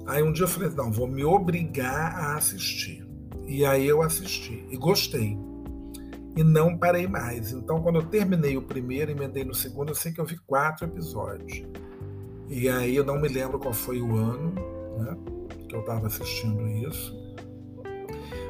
[0.06, 3.04] Aí um dia eu falei, não, vou me obrigar a assistir.
[3.46, 5.38] E aí eu assisti e gostei.
[6.36, 7.52] E não parei mais.
[7.52, 10.36] Então, quando eu terminei o primeiro e emendei no segundo, eu sei que eu vi
[10.46, 11.62] quatro episódios.
[12.48, 14.54] E aí eu não me lembro qual foi o ano
[14.98, 15.16] né,
[15.66, 17.16] que eu estava assistindo isso.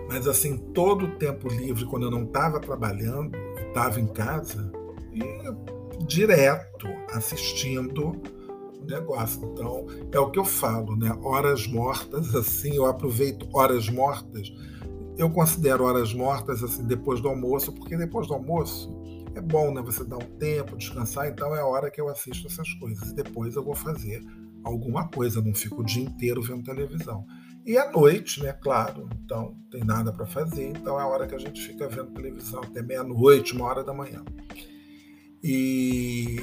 [0.08, 3.36] Mas assim, todo o tempo livre, quando eu não estava trabalhando,
[3.68, 4.70] estava em casa,
[5.16, 8.12] e direto assistindo
[8.80, 9.44] o negócio.
[9.52, 11.16] Então, é o que eu falo, né?
[11.22, 14.52] Horas mortas, assim, eu aproveito horas mortas.
[15.16, 18.94] Eu considero horas mortas assim depois do almoço, porque depois do almoço
[19.34, 19.82] é bom, né?
[19.82, 23.10] Você dá um tempo, descansar, então é a hora que eu assisto essas coisas.
[23.10, 24.22] E depois eu vou fazer
[24.62, 27.24] alguma coisa, não fico o dia inteiro vendo televisão.
[27.64, 31.34] E à noite, né, claro, então tem nada para fazer, então é a hora que
[31.34, 34.24] a gente fica vendo televisão até meia-noite, uma hora da manhã.
[35.48, 36.40] E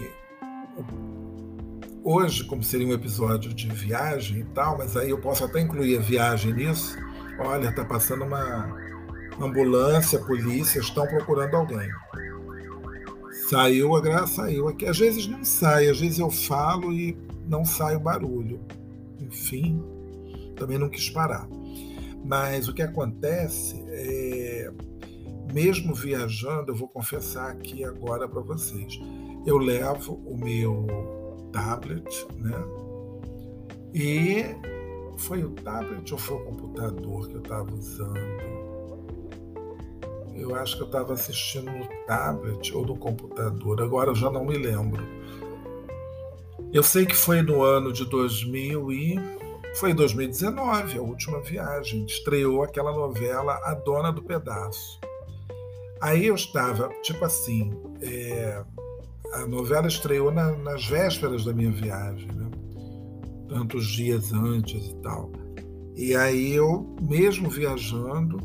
[2.01, 5.97] hoje, como seria um episódio de viagem e tal, mas aí eu posso até incluir
[5.97, 6.97] a viagem nisso.
[7.37, 8.73] Olha, está passando uma
[9.41, 11.89] ambulância, polícia, estão procurando alguém.
[13.49, 14.85] Saiu a graça, saiu aqui.
[14.85, 18.61] Às vezes não sai, às vezes eu falo e não sai o barulho.
[19.19, 19.83] Enfim,
[20.55, 21.45] também não quis parar.
[22.23, 24.71] Mas o que acontece é
[25.53, 28.99] mesmo viajando, eu vou confessar aqui agora para vocês,
[29.45, 30.87] eu levo o meu
[31.51, 32.63] tablet, né?
[33.93, 34.55] E
[35.17, 38.53] foi o tablet ou foi o computador que eu estava usando?
[40.35, 44.43] Eu acho que eu estava assistindo no tablet ou no computador, agora eu já não
[44.45, 45.03] me lembro.
[46.73, 49.15] Eu sei que foi no ano de 2000 e
[49.75, 52.03] foi 2019, a última viagem.
[52.05, 54.99] Estreou aquela novela A Dona do Pedaço.
[56.03, 58.61] Aí eu estava, tipo assim, é,
[59.35, 62.51] a novela estreou na, nas vésperas da minha viagem, né?
[63.47, 65.31] tantos dias antes e tal.
[65.95, 68.37] E aí eu, mesmo viajando,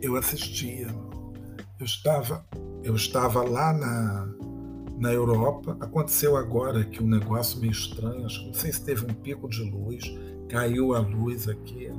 [0.00, 0.88] eu assistia.
[1.78, 2.44] Eu estava,
[2.82, 4.28] eu estava lá na,
[4.98, 5.76] na Europa.
[5.80, 9.62] Aconteceu agora que um negócio meio estranho, acho não sei se teve um pico de
[9.62, 10.02] luz,
[10.48, 11.91] caiu a luz aqui,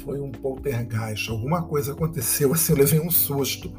[0.00, 3.72] foi um poltergeist, alguma coisa aconteceu assim, eu levei um susto.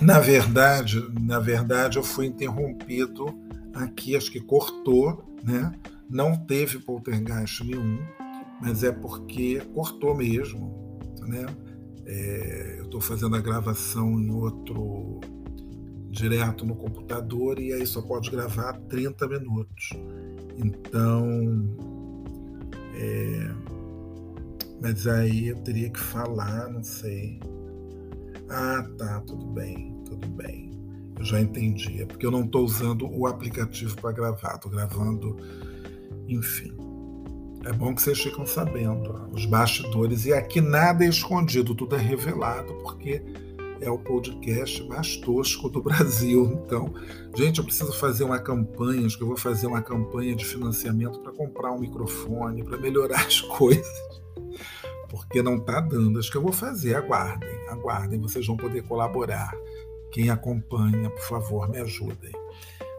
[0.00, 3.26] Na verdade, na verdade, eu fui interrompido
[3.72, 5.72] aqui, acho que cortou, né?
[6.10, 7.98] Não teve poltergeist nenhum,
[8.60, 11.46] mas é porque cortou mesmo, né?
[12.04, 15.20] É, eu estou fazendo a gravação em outro
[16.14, 19.90] direto no computador e aí só pode gravar 30 minutos.
[20.56, 21.26] Então,
[22.94, 23.50] é,
[24.80, 27.40] mas aí eu teria que falar, não sei.
[28.48, 30.72] Ah, tá, tudo bem tudo bem.
[31.18, 32.02] Eu já entendi.
[32.02, 35.36] É porque eu não estou usando o aplicativo para gravar, estou gravando,
[36.28, 36.72] enfim.
[37.64, 40.26] É bom que vocês ficam sabendo os bastidores.
[40.26, 43.22] E aqui nada é escondido, tudo é revelado, porque
[43.84, 46.62] é o podcast mais tosco do Brasil.
[46.64, 46.92] Então,
[47.36, 51.20] gente, eu preciso fazer uma campanha, acho que eu vou fazer uma campanha de financiamento
[51.20, 53.86] para comprar um microfone, para melhorar as coisas.
[55.08, 56.18] Porque não está dando.
[56.18, 59.52] Acho que eu vou fazer, aguardem, aguardem, vocês vão poder colaborar.
[60.10, 62.32] Quem acompanha, por favor, me ajudem.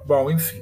[0.05, 0.61] Bom, enfim.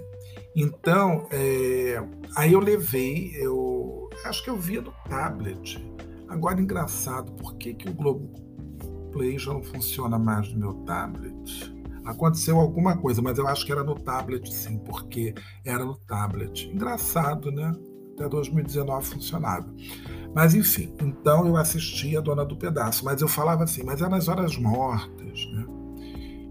[0.56, 2.02] Então, é,
[2.36, 5.84] aí eu levei, eu acho que eu via no tablet.
[6.28, 8.43] Agora, engraçado, por que, que o Globo
[9.14, 11.74] Play já não funciona mais no meu tablet?
[12.04, 16.70] Aconteceu alguma coisa, mas eu acho que era no tablet sim, porque era no tablet.
[16.74, 17.72] Engraçado, né?
[18.14, 19.74] Até 2019 funcionava.
[20.36, 24.10] Mas enfim, então eu assistia a Dona do Pedaço, mas eu falava assim, mas é
[24.10, 25.66] nas horas mortas, né?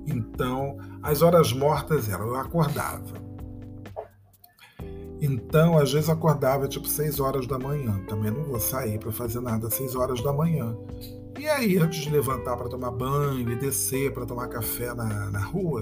[0.07, 3.23] Então, as horas mortas eram, eu acordava.
[5.21, 8.03] Então, às vezes acordava tipo 6 horas da manhã.
[8.09, 10.77] Também não vou sair para fazer nada às 6 horas da manhã.
[11.39, 15.41] E aí, antes de levantar para tomar banho e descer para tomar café na, na
[15.41, 15.81] rua,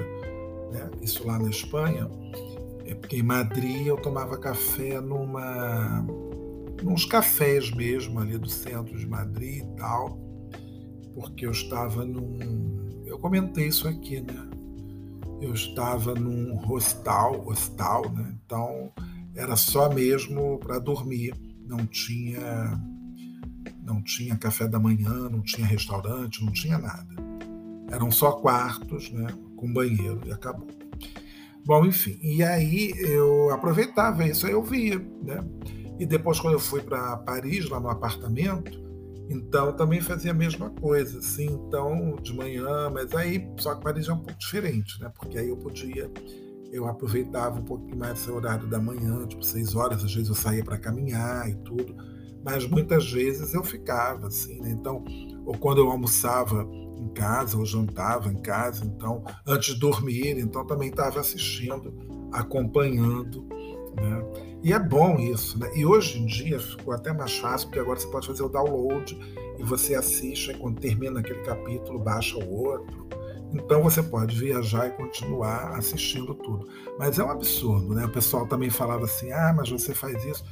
[0.72, 0.90] né?
[1.02, 2.08] isso lá na Espanha,
[2.84, 6.04] é porque em Madrid eu tomava café numa
[6.82, 10.18] nos cafés mesmo ali do centro de Madrid e tal,
[11.14, 14.48] porque eu estava num eu comentei isso aqui, né?
[15.40, 18.38] Eu estava num hostal, hostal, né?
[18.44, 18.92] Então
[19.34, 21.34] era só mesmo para dormir,
[21.66, 22.80] não tinha
[23.90, 27.08] não tinha café da manhã, não tinha restaurante, não tinha nada.
[27.90, 29.26] Eram só quartos, né,
[29.56, 30.68] com banheiro e acabou.
[31.64, 35.44] Bom, enfim, e aí eu aproveitava isso, aí eu via, né?
[35.98, 38.80] E depois quando eu fui para Paris, lá no apartamento,
[39.28, 44.08] então também fazia a mesma coisa, assim, então de manhã, mas aí só que Paris
[44.08, 45.12] é um pouco diferente, né?
[45.14, 46.10] Porque aí eu podia,
[46.72, 50.34] eu aproveitava um pouquinho mais esse horário da manhã, tipo seis horas, às vezes eu
[50.34, 51.94] saía para caminhar e tudo,
[52.44, 54.70] mas muitas vezes eu ficava assim, né?
[54.70, 55.04] Então,
[55.44, 60.66] ou quando eu almoçava em casa, ou jantava em casa, então antes de dormir, então
[60.66, 61.92] também estava assistindo,
[62.32, 63.48] acompanhando
[63.94, 64.24] né?
[64.62, 65.58] E é bom isso.
[65.58, 65.70] Né?
[65.74, 69.18] E hoje em dia ficou até mais fácil, porque agora você pode fazer o download
[69.58, 73.08] e você assiste, e quando termina aquele capítulo, baixa o outro.
[73.52, 76.68] Então você pode viajar e continuar assistindo tudo.
[76.98, 78.04] Mas é um absurdo, né?
[78.04, 80.44] O pessoal também falava assim: ah, mas você faz isso.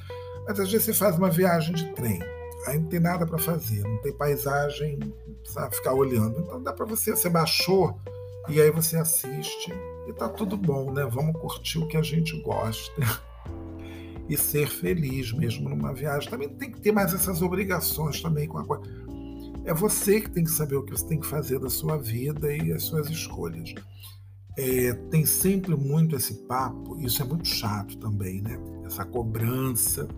[0.48, 2.18] Mas às vezes você faz uma viagem de trem,
[2.66, 4.98] aí não tem nada para fazer, não tem paisagem,
[5.44, 6.40] sabe, ficar olhando.
[6.40, 8.00] Então dá para você, você baixou
[8.48, 9.70] e aí você assiste
[10.08, 11.04] e tá tudo bom, né?
[11.04, 12.90] Vamos curtir o que a gente gosta
[14.26, 16.30] e ser feliz mesmo numa viagem.
[16.30, 18.84] Também tem que ter mais essas obrigações também com a coisa.
[19.66, 22.50] É você que tem que saber o que você tem que fazer da sua vida
[22.50, 23.74] e as suas escolhas.
[24.56, 28.58] É, tem sempre muito esse papo, isso é muito chato também, né?
[28.86, 30.08] Essa cobrança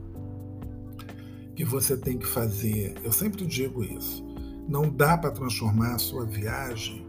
[1.54, 2.94] que você tem que fazer.
[3.02, 4.24] Eu sempre digo isso.
[4.68, 7.06] Não dá para transformar a sua viagem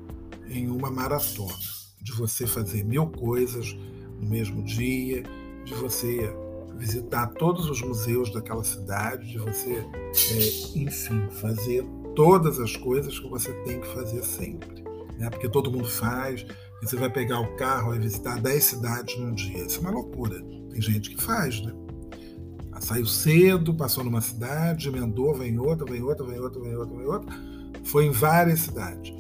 [0.48, 1.54] em uma maratona,
[2.02, 3.74] de você fazer mil coisas
[4.20, 5.24] no mesmo dia,
[5.64, 6.34] de você
[6.78, 11.86] visitar todos os museus daquela cidade, de você, é, enfim, fazer
[12.16, 14.84] todas as coisas que você tem que fazer sempre.
[15.18, 15.30] Né?
[15.30, 16.46] Porque todo mundo faz,
[16.82, 19.66] você vai pegar o carro e visitar 10 cidades num dia.
[19.66, 20.42] Isso é uma loucura.
[20.72, 21.72] Tem gente que faz, né?
[22.82, 27.06] Saiu cedo, passou numa cidade, emendou, vem outra, vem outra, vem outra, vem outra, vem
[27.06, 27.30] outra.
[27.84, 29.14] Foi em várias cidades.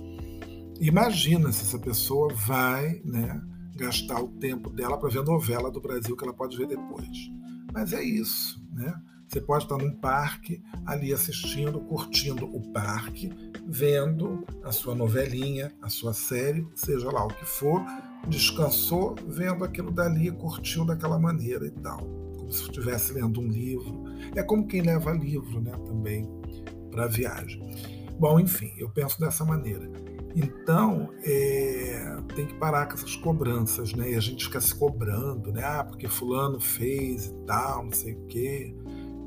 [0.80, 3.40] Imagina se essa pessoa vai né,
[3.76, 7.08] gastar o tempo dela para ver novela do Brasil que ela pode ver depois.
[7.72, 9.00] Mas é isso, né?
[9.28, 13.32] Você pode estar num parque, ali assistindo, curtindo o parque,
[13.66, 17.82] vendo a sua novelinha, a sua série, seja lá o que for,
[18.28, 22.02] descansou vendo aquilo dali, curtiu daquela maneira e tal,
[22.52, 24.04] se estivesse lendo um livro.
[24.36, 26.30] É como quem leva livro, né, também
[26.92, 27.62] para a viagem.
[28.20, 29.90] Bom, enfim, eu penso dessa maneira.
[30.36, 34.12] Então, é, tem que parar com essas cobranças, né?
[34.12, 35.64] E a gente fica se cobrando, né?
[35.64, 38.76] Ah, porque fulano fez e tal, não sei o quê.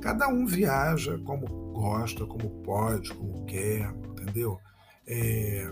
[0.01, 4.59] Cada um viaja como gosta, como pode, como quer, entendeu?
[5.07, 5.67] É,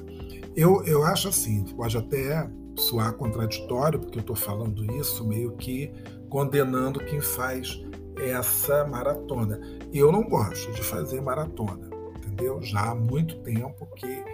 [0.54, 5.92] eu, eu acho assim, pode até soar contraditório, porque eu estou falando isso meio que
[6.28, 7.80] condenando quem faz
[8.18, 9.60] essa maratona.
[9.92, 12.60] Eu não gosto de fazer maratona, entendeu?
[12.62, 14.24] Já há muito tempo que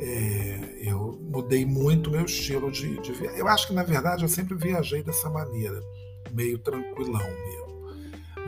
[0.00, 3.38] é, eu mudei muito meu estilo de, de viagem.
[3.38, 5.80] Eu acho que, na verdade, eu sempre viajei dessa maneira,
[6.32, 7.72] meio tranquilão mesmo.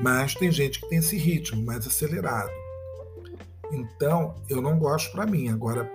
[0.02, 2.50] Mas tem gente que tem esse ritmo mais acelerado.
[3.72, 5.48] Então, eu não gosto para mim.
[5.48, 5.90] Agora,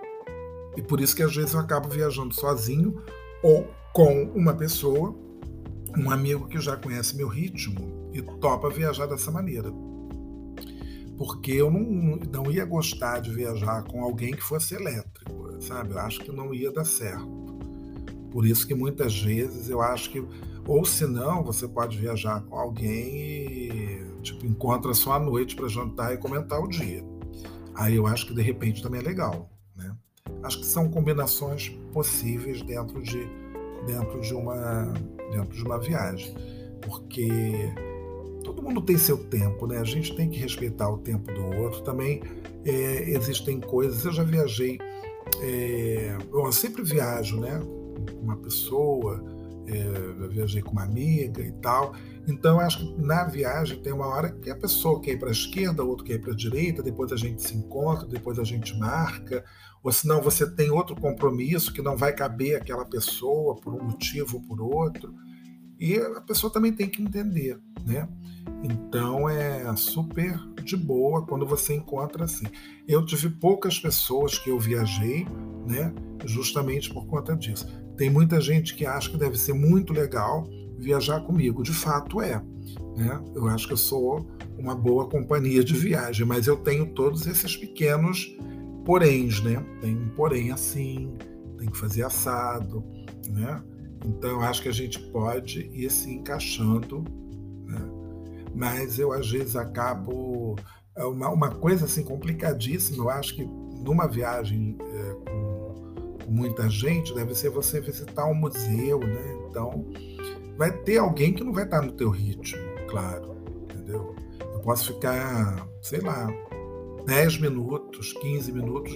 [0.76, 3.02] e por isso que às vezes eu acabo viajando sozinho
[3.44, 5.16] ou com uma pessoa,
[5.98, 9.72] um amigo que já conhece meu ritmo e topa viajar dessa maneira.
[11.18, 15.92] Porque eu não, não ia gostar de viajar com alguém que fosse elétrico, sabe?
[15.92, 17.28] Eu acho que não ia dar certo.
[18.32, 20.24] Por isso que muitas vezes eu acho que
[20.70, 25.68] ou se não, você pode viajar com alguém e tipo, encontra só à noite para
[25.68, 27.04] jantar e comentar o dia.
[27.80, 29.50] Aí eu acho que de repente também é legal.
[29.74, 29.96] Né?
[30.44, 33.26] Acho que são combinações possíveis dentro de,
[33.88, 34.94] dentro de, uma,
[35.32, 36.36] dentro de uma viagem.
[36.82, 37.30] Porque
[38.44, 39.78] todo mundo tem seu tempo, né?
[39.78, 41.82] A gente tem que respeitar o tempo do outro.
[41.82, 42.22] Também
[42.66, 44.04] é, existem coisas.
[44.04, 44.78] Eu já viajei.
[45.42, 47.62] É, eu sempre viajo, né?
[48.22, 49.24] Uma pessoa
[49.68, 51.94] é, eu viajei com uma amiga e tal.
[52.30, 55.32] Então, acho que na viagem tem uma hora que a pessoa quer ir para a
[55.32, 58.44] esquerda, o outro quer ir para a direita, depois a gente se encontra, depois a
[58.44, 59.44] gente marca,
[59.82, 64.38] ou senão você tem outro compromisso que não vai caber aquela pessoa por um motivo
[64.38, 65.12] ou por outro.
[65.80, 68.08] E a pessoa também tem que entender, né?
[68.62, 72.46] Então é super de boa quando você encontra assim.
[72.88, 75.26] Eu tive poucas pessoas que eu viajei,
[75.66, 75.92] né?
[76.26, 77.66] Justamente por conta disso.
[77.98, 80.48] Tem muita gente que acha que deve ser muito legal
[80.80, 81.64] viajar comigo.
[81.64, 82.42] De fato é.
[82.96, 83.24] Né?
[83.36, 84.26] Eu acho que eu sou
[84.58, 88.38] uma boa companhia de viagem, mas eu tenho todos esses pequenos
[88.86, 89.64] poréns, né?
[89.82, 91.14] Tem um porém assim,
[91.58, 92.84] tem que fazer assado,
[93.30, 93.62] né?
[94.06, 97.04] Então acho que a gente pode ir se encaixando,
[97.66, 97.82] né?
[98.54, 100.56] Mas eu às vezes acabo
[100.96, 103.04] é uma, uma coisa assim complicadíssima.
[103.04, 105.70] Eu acho que numa viagem é, com
[106.30, 109.38] com muita gente, deve ser você visitar um museu, né?
[109.50, 109.84] Então,
[110.60, 114.16] vai ter alguém que não vai estar no teu ritmo, claro, entendeu?
[114.40, 116.28] Eu posso ficar, sei lá,
[117.08, 118.94] 10 minutos, 15 minutos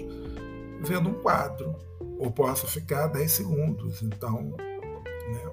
[0.82, 1.76] vendo um quadro,
[2.20, 4.56] ou posso ficar 10 segundos, então,
[5.32, 5.52] né?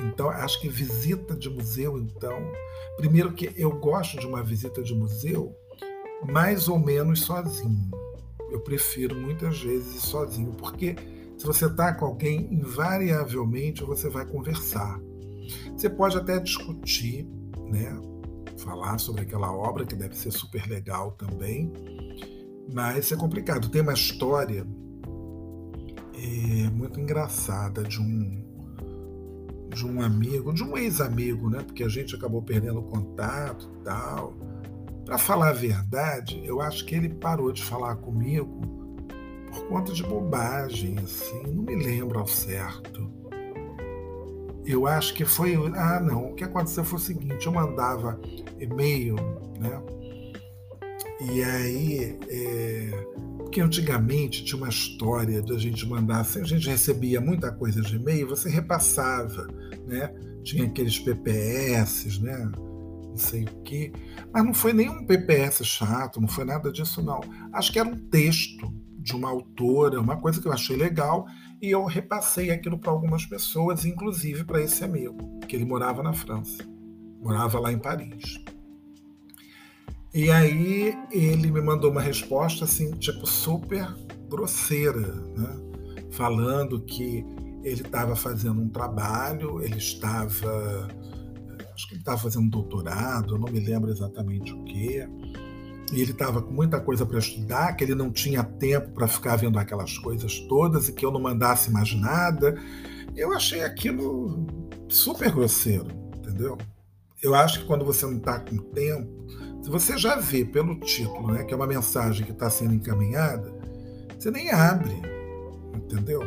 [0.00, 2.36] Então, acho que visita de museu, então,
[2.96, 5.54] primeiro que eu gosto de uma visita de museu
[6.32, 7.90] mais ou menos sozinho
[8.50, 10.96] eu prefiro muitas vezes sozinho, porque
[11.36, 14.98] se você está com alguém, invariavelmente você vai conversar.
[15.76, 17.28] Você pode até discutir,
[17.70, 18.00] né?
[18.56, 21.72] falar sobre aquela obra, que deve ser super legal também,
[22.72, 23.68] mas é complicado.
[23.68, 24.66] Tem uma história
[26.14, 28.44] é, muito engraçada de um
[29.68, 31.62] de um amigo, de um ex-amigo, né?
[31.62, 34.32] Porque a gente acabou perdendo contato tal.
[35.04, 38.58] Para falar a verdade, eu acho que ele parou de falar comigo
[39.50, 43.25] por conta de bobagem, assim, não me lembro ao certo.
[44.66, 45.54] Eu acho que foi.
[45.74, 46.32] Ah, não.
[46.32, 48.20] O que aconteceu foi o seguinte: eu mandava
[48.58, 49.16] e-mail,
[49.60, 49.80] né?
[51.20, 52.18] E aí.
[52.28, 53.06] É,
[53.36, 57.80] porque antigamente tinha uma história de a gente mandar, assim, a gente recebia muita coisa
[57.80, 59.46] de e-mail, você repassava,
[59.86, 60.12] né?
[60.42, 62.50] Tinha aqueles PPS, né?
[63.16, 63.92] não sei o quê.
[64.30, 67.20] Mas não foi nenhum PPS chato, não foi nada disso, não.
[67.52, 71.26] Acho que era um texto de uma autora, uma coisa que eu achei legal,
[71.60, 76.12] e eu repassei aquilo para algumas pessoas, inclusive para esse amigo, que ele morava na
[76.12, 76.64] França,
[77.20, 78.40] morava lá em Paris.
[80.14, 83.86] E aí ele me mandou uma resposta assim, tipo, super
[84.28, 85.00] grosseira,
[85.36, 85.66] né?
[86.10, 87.24] falando que
[87.62, 90.88] ele estava fazendo um trabalho, ele estava
[91.74, 95.06] acho que ele estava fazendo doutorado, eu não me lembro exatamente o que.
[95.92, 99.36] E ele estava com muita coisa para estudar, que ele não tinha tempo para ficar
[99.36, 102.60] vendo aquelas coisas todas e que eu não mandasse mais nada.
[103.14, 104.46] Eu achei aquilo
[104.88, 106.58] super grosseiro, entendeu?
[107.22, 109.26] Eu acho que quando você não está com tempo,
[109.62, 113.52] se você já vê pelo título, né, que é uma mensagem que está sendo encaminhada,
[114.18, 114.94] você nem abre,
[115.74, 116.20] entendeu?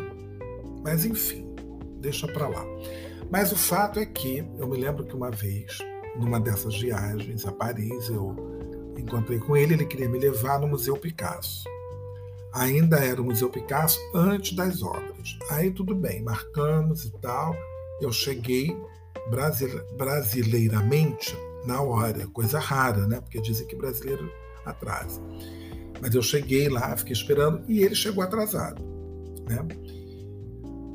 [0.83, 1.45] Mas enfim,
[1.99, 2.65] deixa para lá.
[3.29, 5.77] Mas o fato é que eu me lembro que uma vez,
[6.17, 8.58] numa dessas viagens a Paris, eu
[8.99, 11.63] encontrei com ele, ele queria me levar no Museu Picasso.
[12.53, 15.37] Ainda era o Museu Picasso antes das obras.
[15.51, 17.55] Aí tudo bem, marcamos e tal.
[18.01, 18.75] Eu cheguei
[19.97, 23.21] brasileiramente na hora, coisa rara, né?
[23.21, 24.31] Porque dizem que brasileiro
[24.65, 25.21] atrasa.
[26.01, 28.81] Mas eu cheguei lá, fiquei esperando e ele chegou atrasado,
[29.47, 29.67] né?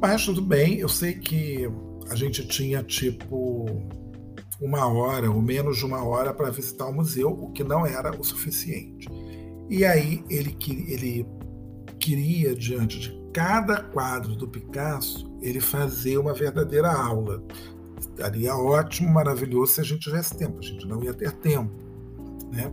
[0.00, 1.68] Mas tudo bem, eu sei que
[2.10, 3.66] a gente tinha tipo
[4.60, 8.10] uma hora ou menos de uma hora para visitar o museu, o que não era
[8.18, 9.08] o suficiente.
[9.68, 10.56] E aí ele,
[10.88, 11.26] ele
[11.98, 17.42] queria, diante de cada quadro do Picasso, ele fazer uma verdadeira aula.
[17.98, 20.58] Estaria ótimo, maravilhoso se a gente tivesse tempo.
[20.58, 21.72] A gente não ia ter tempo.
[22.52, 22.72] Né?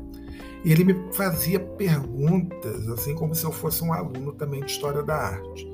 [0.64, 5.02] E ele me fazia perguntas, assim como se eu fosse um aluno também de História
[5.02, 5.68] da Arte.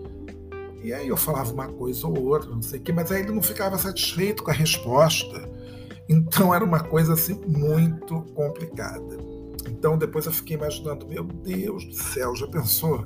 [0.82, 3.34] E aí eu falava uma coisa ou outra, não sei o quê, mas aí ele
[3.34, 5.49] não ficava satisfeito com a resposta.
[6.10, 9.18] Então era uma coisa assim muito complicada.
[9.68, 13.05] Então depois eu fiquei imaginando, meu Deus do céu, já pensou?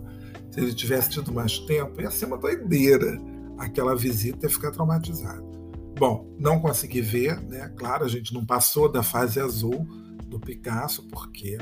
[0.51, 3.19] Se ele tivesse tido mais tempo, ia ser uma doideira
[3.57, 5.49] aquela visita e ficar traumatizado.
[5.97, 7.69] Bom, não consegui ver, né?
[7.77, 9.85] Claro, a gente não passou da fase azul
[10.25, 11.57] do Picasso, porque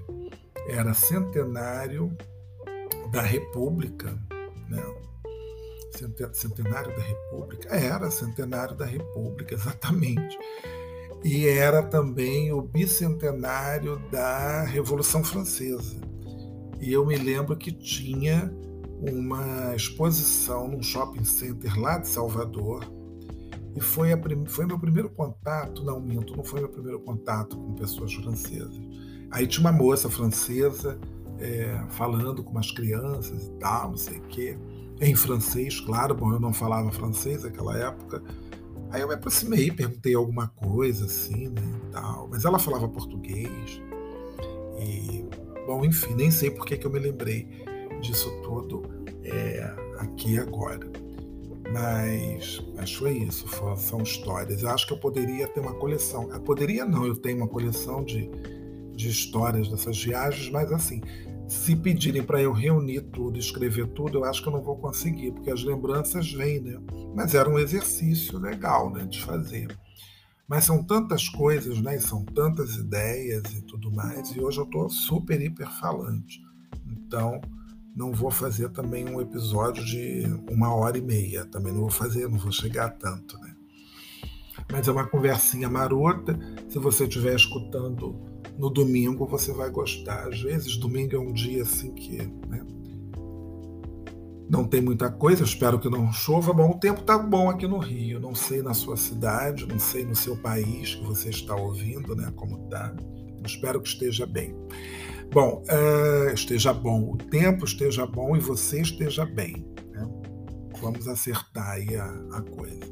[0.67, 2.15] era centenário
[3.11, 4.17] da República,
[4.69, 4.83] né?
[6.33, 7.75] Centenário da República?
[7.75, 10.37] Era centenário da República, exatamente.
[11.23, 15.99] E era também o bicentenário da Revolução Francesa.
[16.79, 18.51] E eu me lembro que tinha
[19.01, 22.85] uma exposição num shopping center lá de Salvador,
[23.75, 27.73] e foi, a, foi meu primeiro contato, não minto, não foi meu primeiro contato com
[27.73, 28.79] pessoas francesas.
[29.31, 30.99] Aí tinha uma moça francesa
[31.39, 34.57] é, falando com umas crianças e tal, não sei o quê,
[34.99, 38.21] em francês, claro, bom, eu não falava francês naquela época.
[38.91, 43.81] Aí eu me aproximei, perguntei alguma coisa assim, né, e tal, mas ela falava português.
[44.79, 45.25] E,
[45.65, 47.47] bom, enfim, nem sei por que eu me lembrei
[48.01, 48.83] disso tudo
[49.23, 50.87] é, aqui agora.
[51.69, 54.63] Mas, mas foi isso, foi, são histórias.
[54.63, 56.31] Eu acho que eu poderia ter uma coleção.
[56.31, 58.29] Eu poderia não, eu tenho uma coleção de,
[58.95, 61.01] de histórias dessas viagens, mas assim,
[61.47, 65.31] se pedirem para eu reunir tudo, escrever tudo, eu acho que eu não vou conseguir,
[65.33, 66.79] porque as lembranças vêm, né?
[67.13, 69.67] Mas era um exercício legal, né, de fazer.
[70.47, 71.99] Mas são tantas coisas, né?
[71.99, 76.41] São tantas ideias e tudo mais, e hoje eu estou super hiper falante.
[76.87, 77.39] Então,
[77.95, 81.45] não vou fazer também um episódio de uma hora e meia.
[81.45, 83.55] Também não vou fazer, não vou chegar a tanto, né?
[84.71, 86.37] Mas é uma conversinha marota.
[86.69, 88.15] Se você estiver escutando
[88.57, 90.27] no domingo, você vai gostar.
[90.27, 92.17] Às vezes, domingo é um dia assim que
[92.47, 92.65] né,
[94.49, 95.43] não tem muita coisa.
[95.43, 96.53] espero que não chova.
[96.53, 98.19] Bom, o tempo está bom aqui no Rio.
[98.19, 102.31] Não sei na sua cidade, não sei no seu país que você está ouvindo, né?
[102.35, 102.93] Como está.
[103.45, 104.55] Espero que esteja bem.
[105.31, 109.65] Bom, uh, esteja bom, o tempo esteja bom e você esteja bem.
[109.91, 110.05] Né?
[110.81, 112.83] Vamos acertar aí a, a, coisa.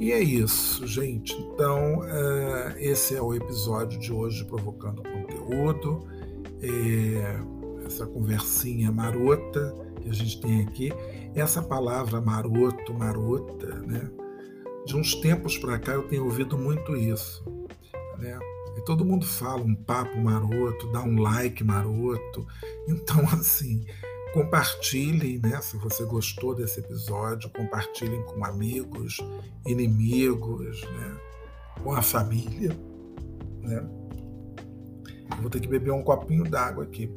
[0.00, 1.34] E é isso, gente.
[1.34, 6.08] Então, uh, esse é o episódio de hoje Provocando Conteúdo.
[6.62, 7.40] É,
[7.84, 10.92] essa conversinha marota que a gente tem aqui.
[11.34, 14.10] Essa palavra maroto, marota, né?
[14.86, 17.44] De uns tempos para cá eu tenho ouvido muito isso.
[18.18, 18.38] Né?
[18.76, 22.46] E todo mundo fala um papo maroto, dá um like maroto.
[22.86, 23.86] Então, assim,
[24.34, 25.58] compartilhem, né?
[25.62, 29.16] Se você gostou desse episódio, compartilhem com amigos,
[29.66, 31.16] inimigos, né?
[31.82, 32.76] Com a família,
[33.62, 33.88] né?
[35.30, 37.10] Eu vou ter que beber um copinho d'água aqui.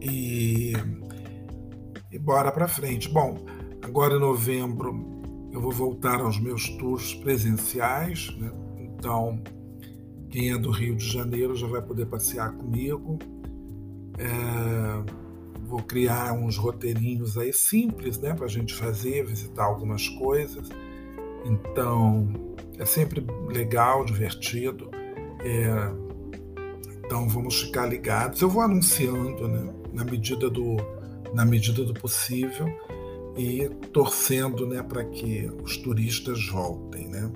[0.00, 0.72] E,
[2.10, 3.08] e bora para frente.
[3.08, 3.44] Bom,
[3.82, 5.21] agora em novembro
[5.52, 8.50] eu vou voltar aos meus tours presenciais, né?
[8.78, 9.40] então
[10.30, 13.18] quem é do Rio de Janeiro já vai poder passear comigo.
[14.18, 15.22] É,
[15.66, 20.70] vou criar uns roteirinhos aí simples, né, para a gente fazer, visitar algumas coisas.
[21.44, 22.32] Então
[22.78, 24.90] é sempre legal, divertido.
[25.40, 25.92] É,
[27.04, 28.40] então vamos ficar ligados.
[28.40, 30.76] Eu vou anunciando, né, na medida do
[31.34, 32.66] na medida do possível
[33.36, 37.08] e torcendo né, para que os turistas voltem.
[37.08, 37.30] Né?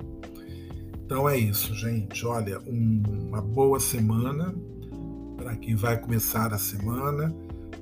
[1.05, 2.25] Então é isso, gente.
[2.25, 4.53] Olha, um, uma boa semana
[5.37, 7.33] para quem vai começar a semana.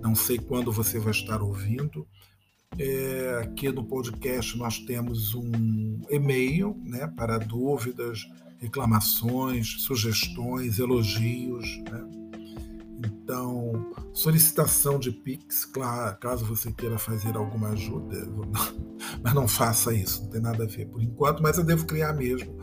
[0.01, 2.07] Não sei quando você vai estar ouvindo.
[2.77, 8.19] É, aqui no podcast nós temos um e-mail né, para dúvidas,
[8.59, 11.65] reclamações, sugestões, elogios.
[11.89, 12.24] Né?
[13.05, 18.27] Então, solicitação de Pix, claro, caso você queira fazer alguma ajuda,
[19.23, 22.13] mas não faça isso, não tem nada a ver por enquanto, mas eu devo criar
[22.13, 22.55] mesmo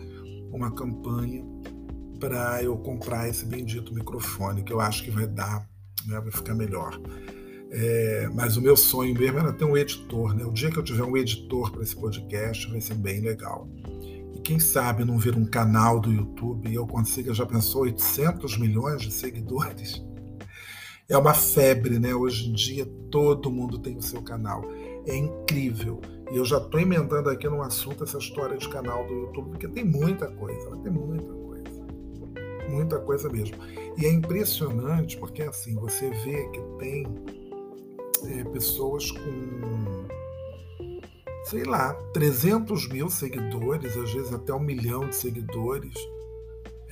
[0.53, 1.45] uma campanha
[2.21, 5.69] para eu comprar esse bendito microfone, que eu acho que vai dar,
[6.07, 7.01] né, vai ficar melhor.
[7.75, 10.45] É, mas o meu sonho mesmo era ter um editor, né?
[10.45, 13.67] O dia que eu tiver um editor para esse podcast vai ser bem legal.
[14.35, 18.59] E quem sabe não ver um canal do YouTube e eu consiga, já pensou, 800
[18.59, 20.05] milhões de seguidores?
[21.13, 22.15] É uma febre, né?
[22.15, 24.65] Hoje em dia todo mundo tem o seu canal.
[25.07, 26.01] É incrível.
[26.33, 29.69] E eu já estou emendando aqui no assunto essa história de canal do YouTube, porque
[29.69, 31.87] tem muita coisa, tem muita coisa.
[32.71, 33.59] Muita coisa mesmo.
[33.99, 37.07] E é impressionante, porque assim, você vê que tem
[38.29, 40.07] é, pessoas com,
[41.45, 45.93] sei lá, 300 mil seguidores, às vezes até um milhão de seguidores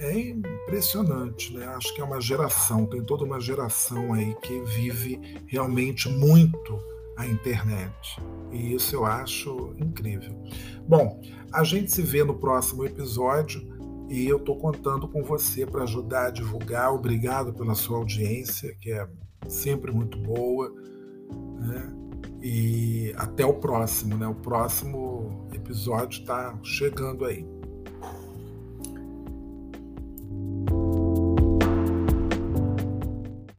[0.01, 1.66] é impressionante, né?
[1.66, 6.78] Acho que é uma geração, tem toda uma geração aí que vive realmente muito
[7.16, 8.18] a internet.
[8.51, 10.34] E isso eu acho incrível.
[10.88, 11.20] Bom,
[11.53, 13.62] a gente se vê no próximo episódio
[14.09, 16.92] e eu estou contando com você para ajudar a divulgar.
[16.94, 19.07] Obrigado pela sua audiência, que é
[19.48, 20.72] sempre muito boa.
[21.59, 21.96] Né?
[22.42, 24.26] E até o próximo, né?
[24.26, 27.46] O próximo episódio está chegando aí.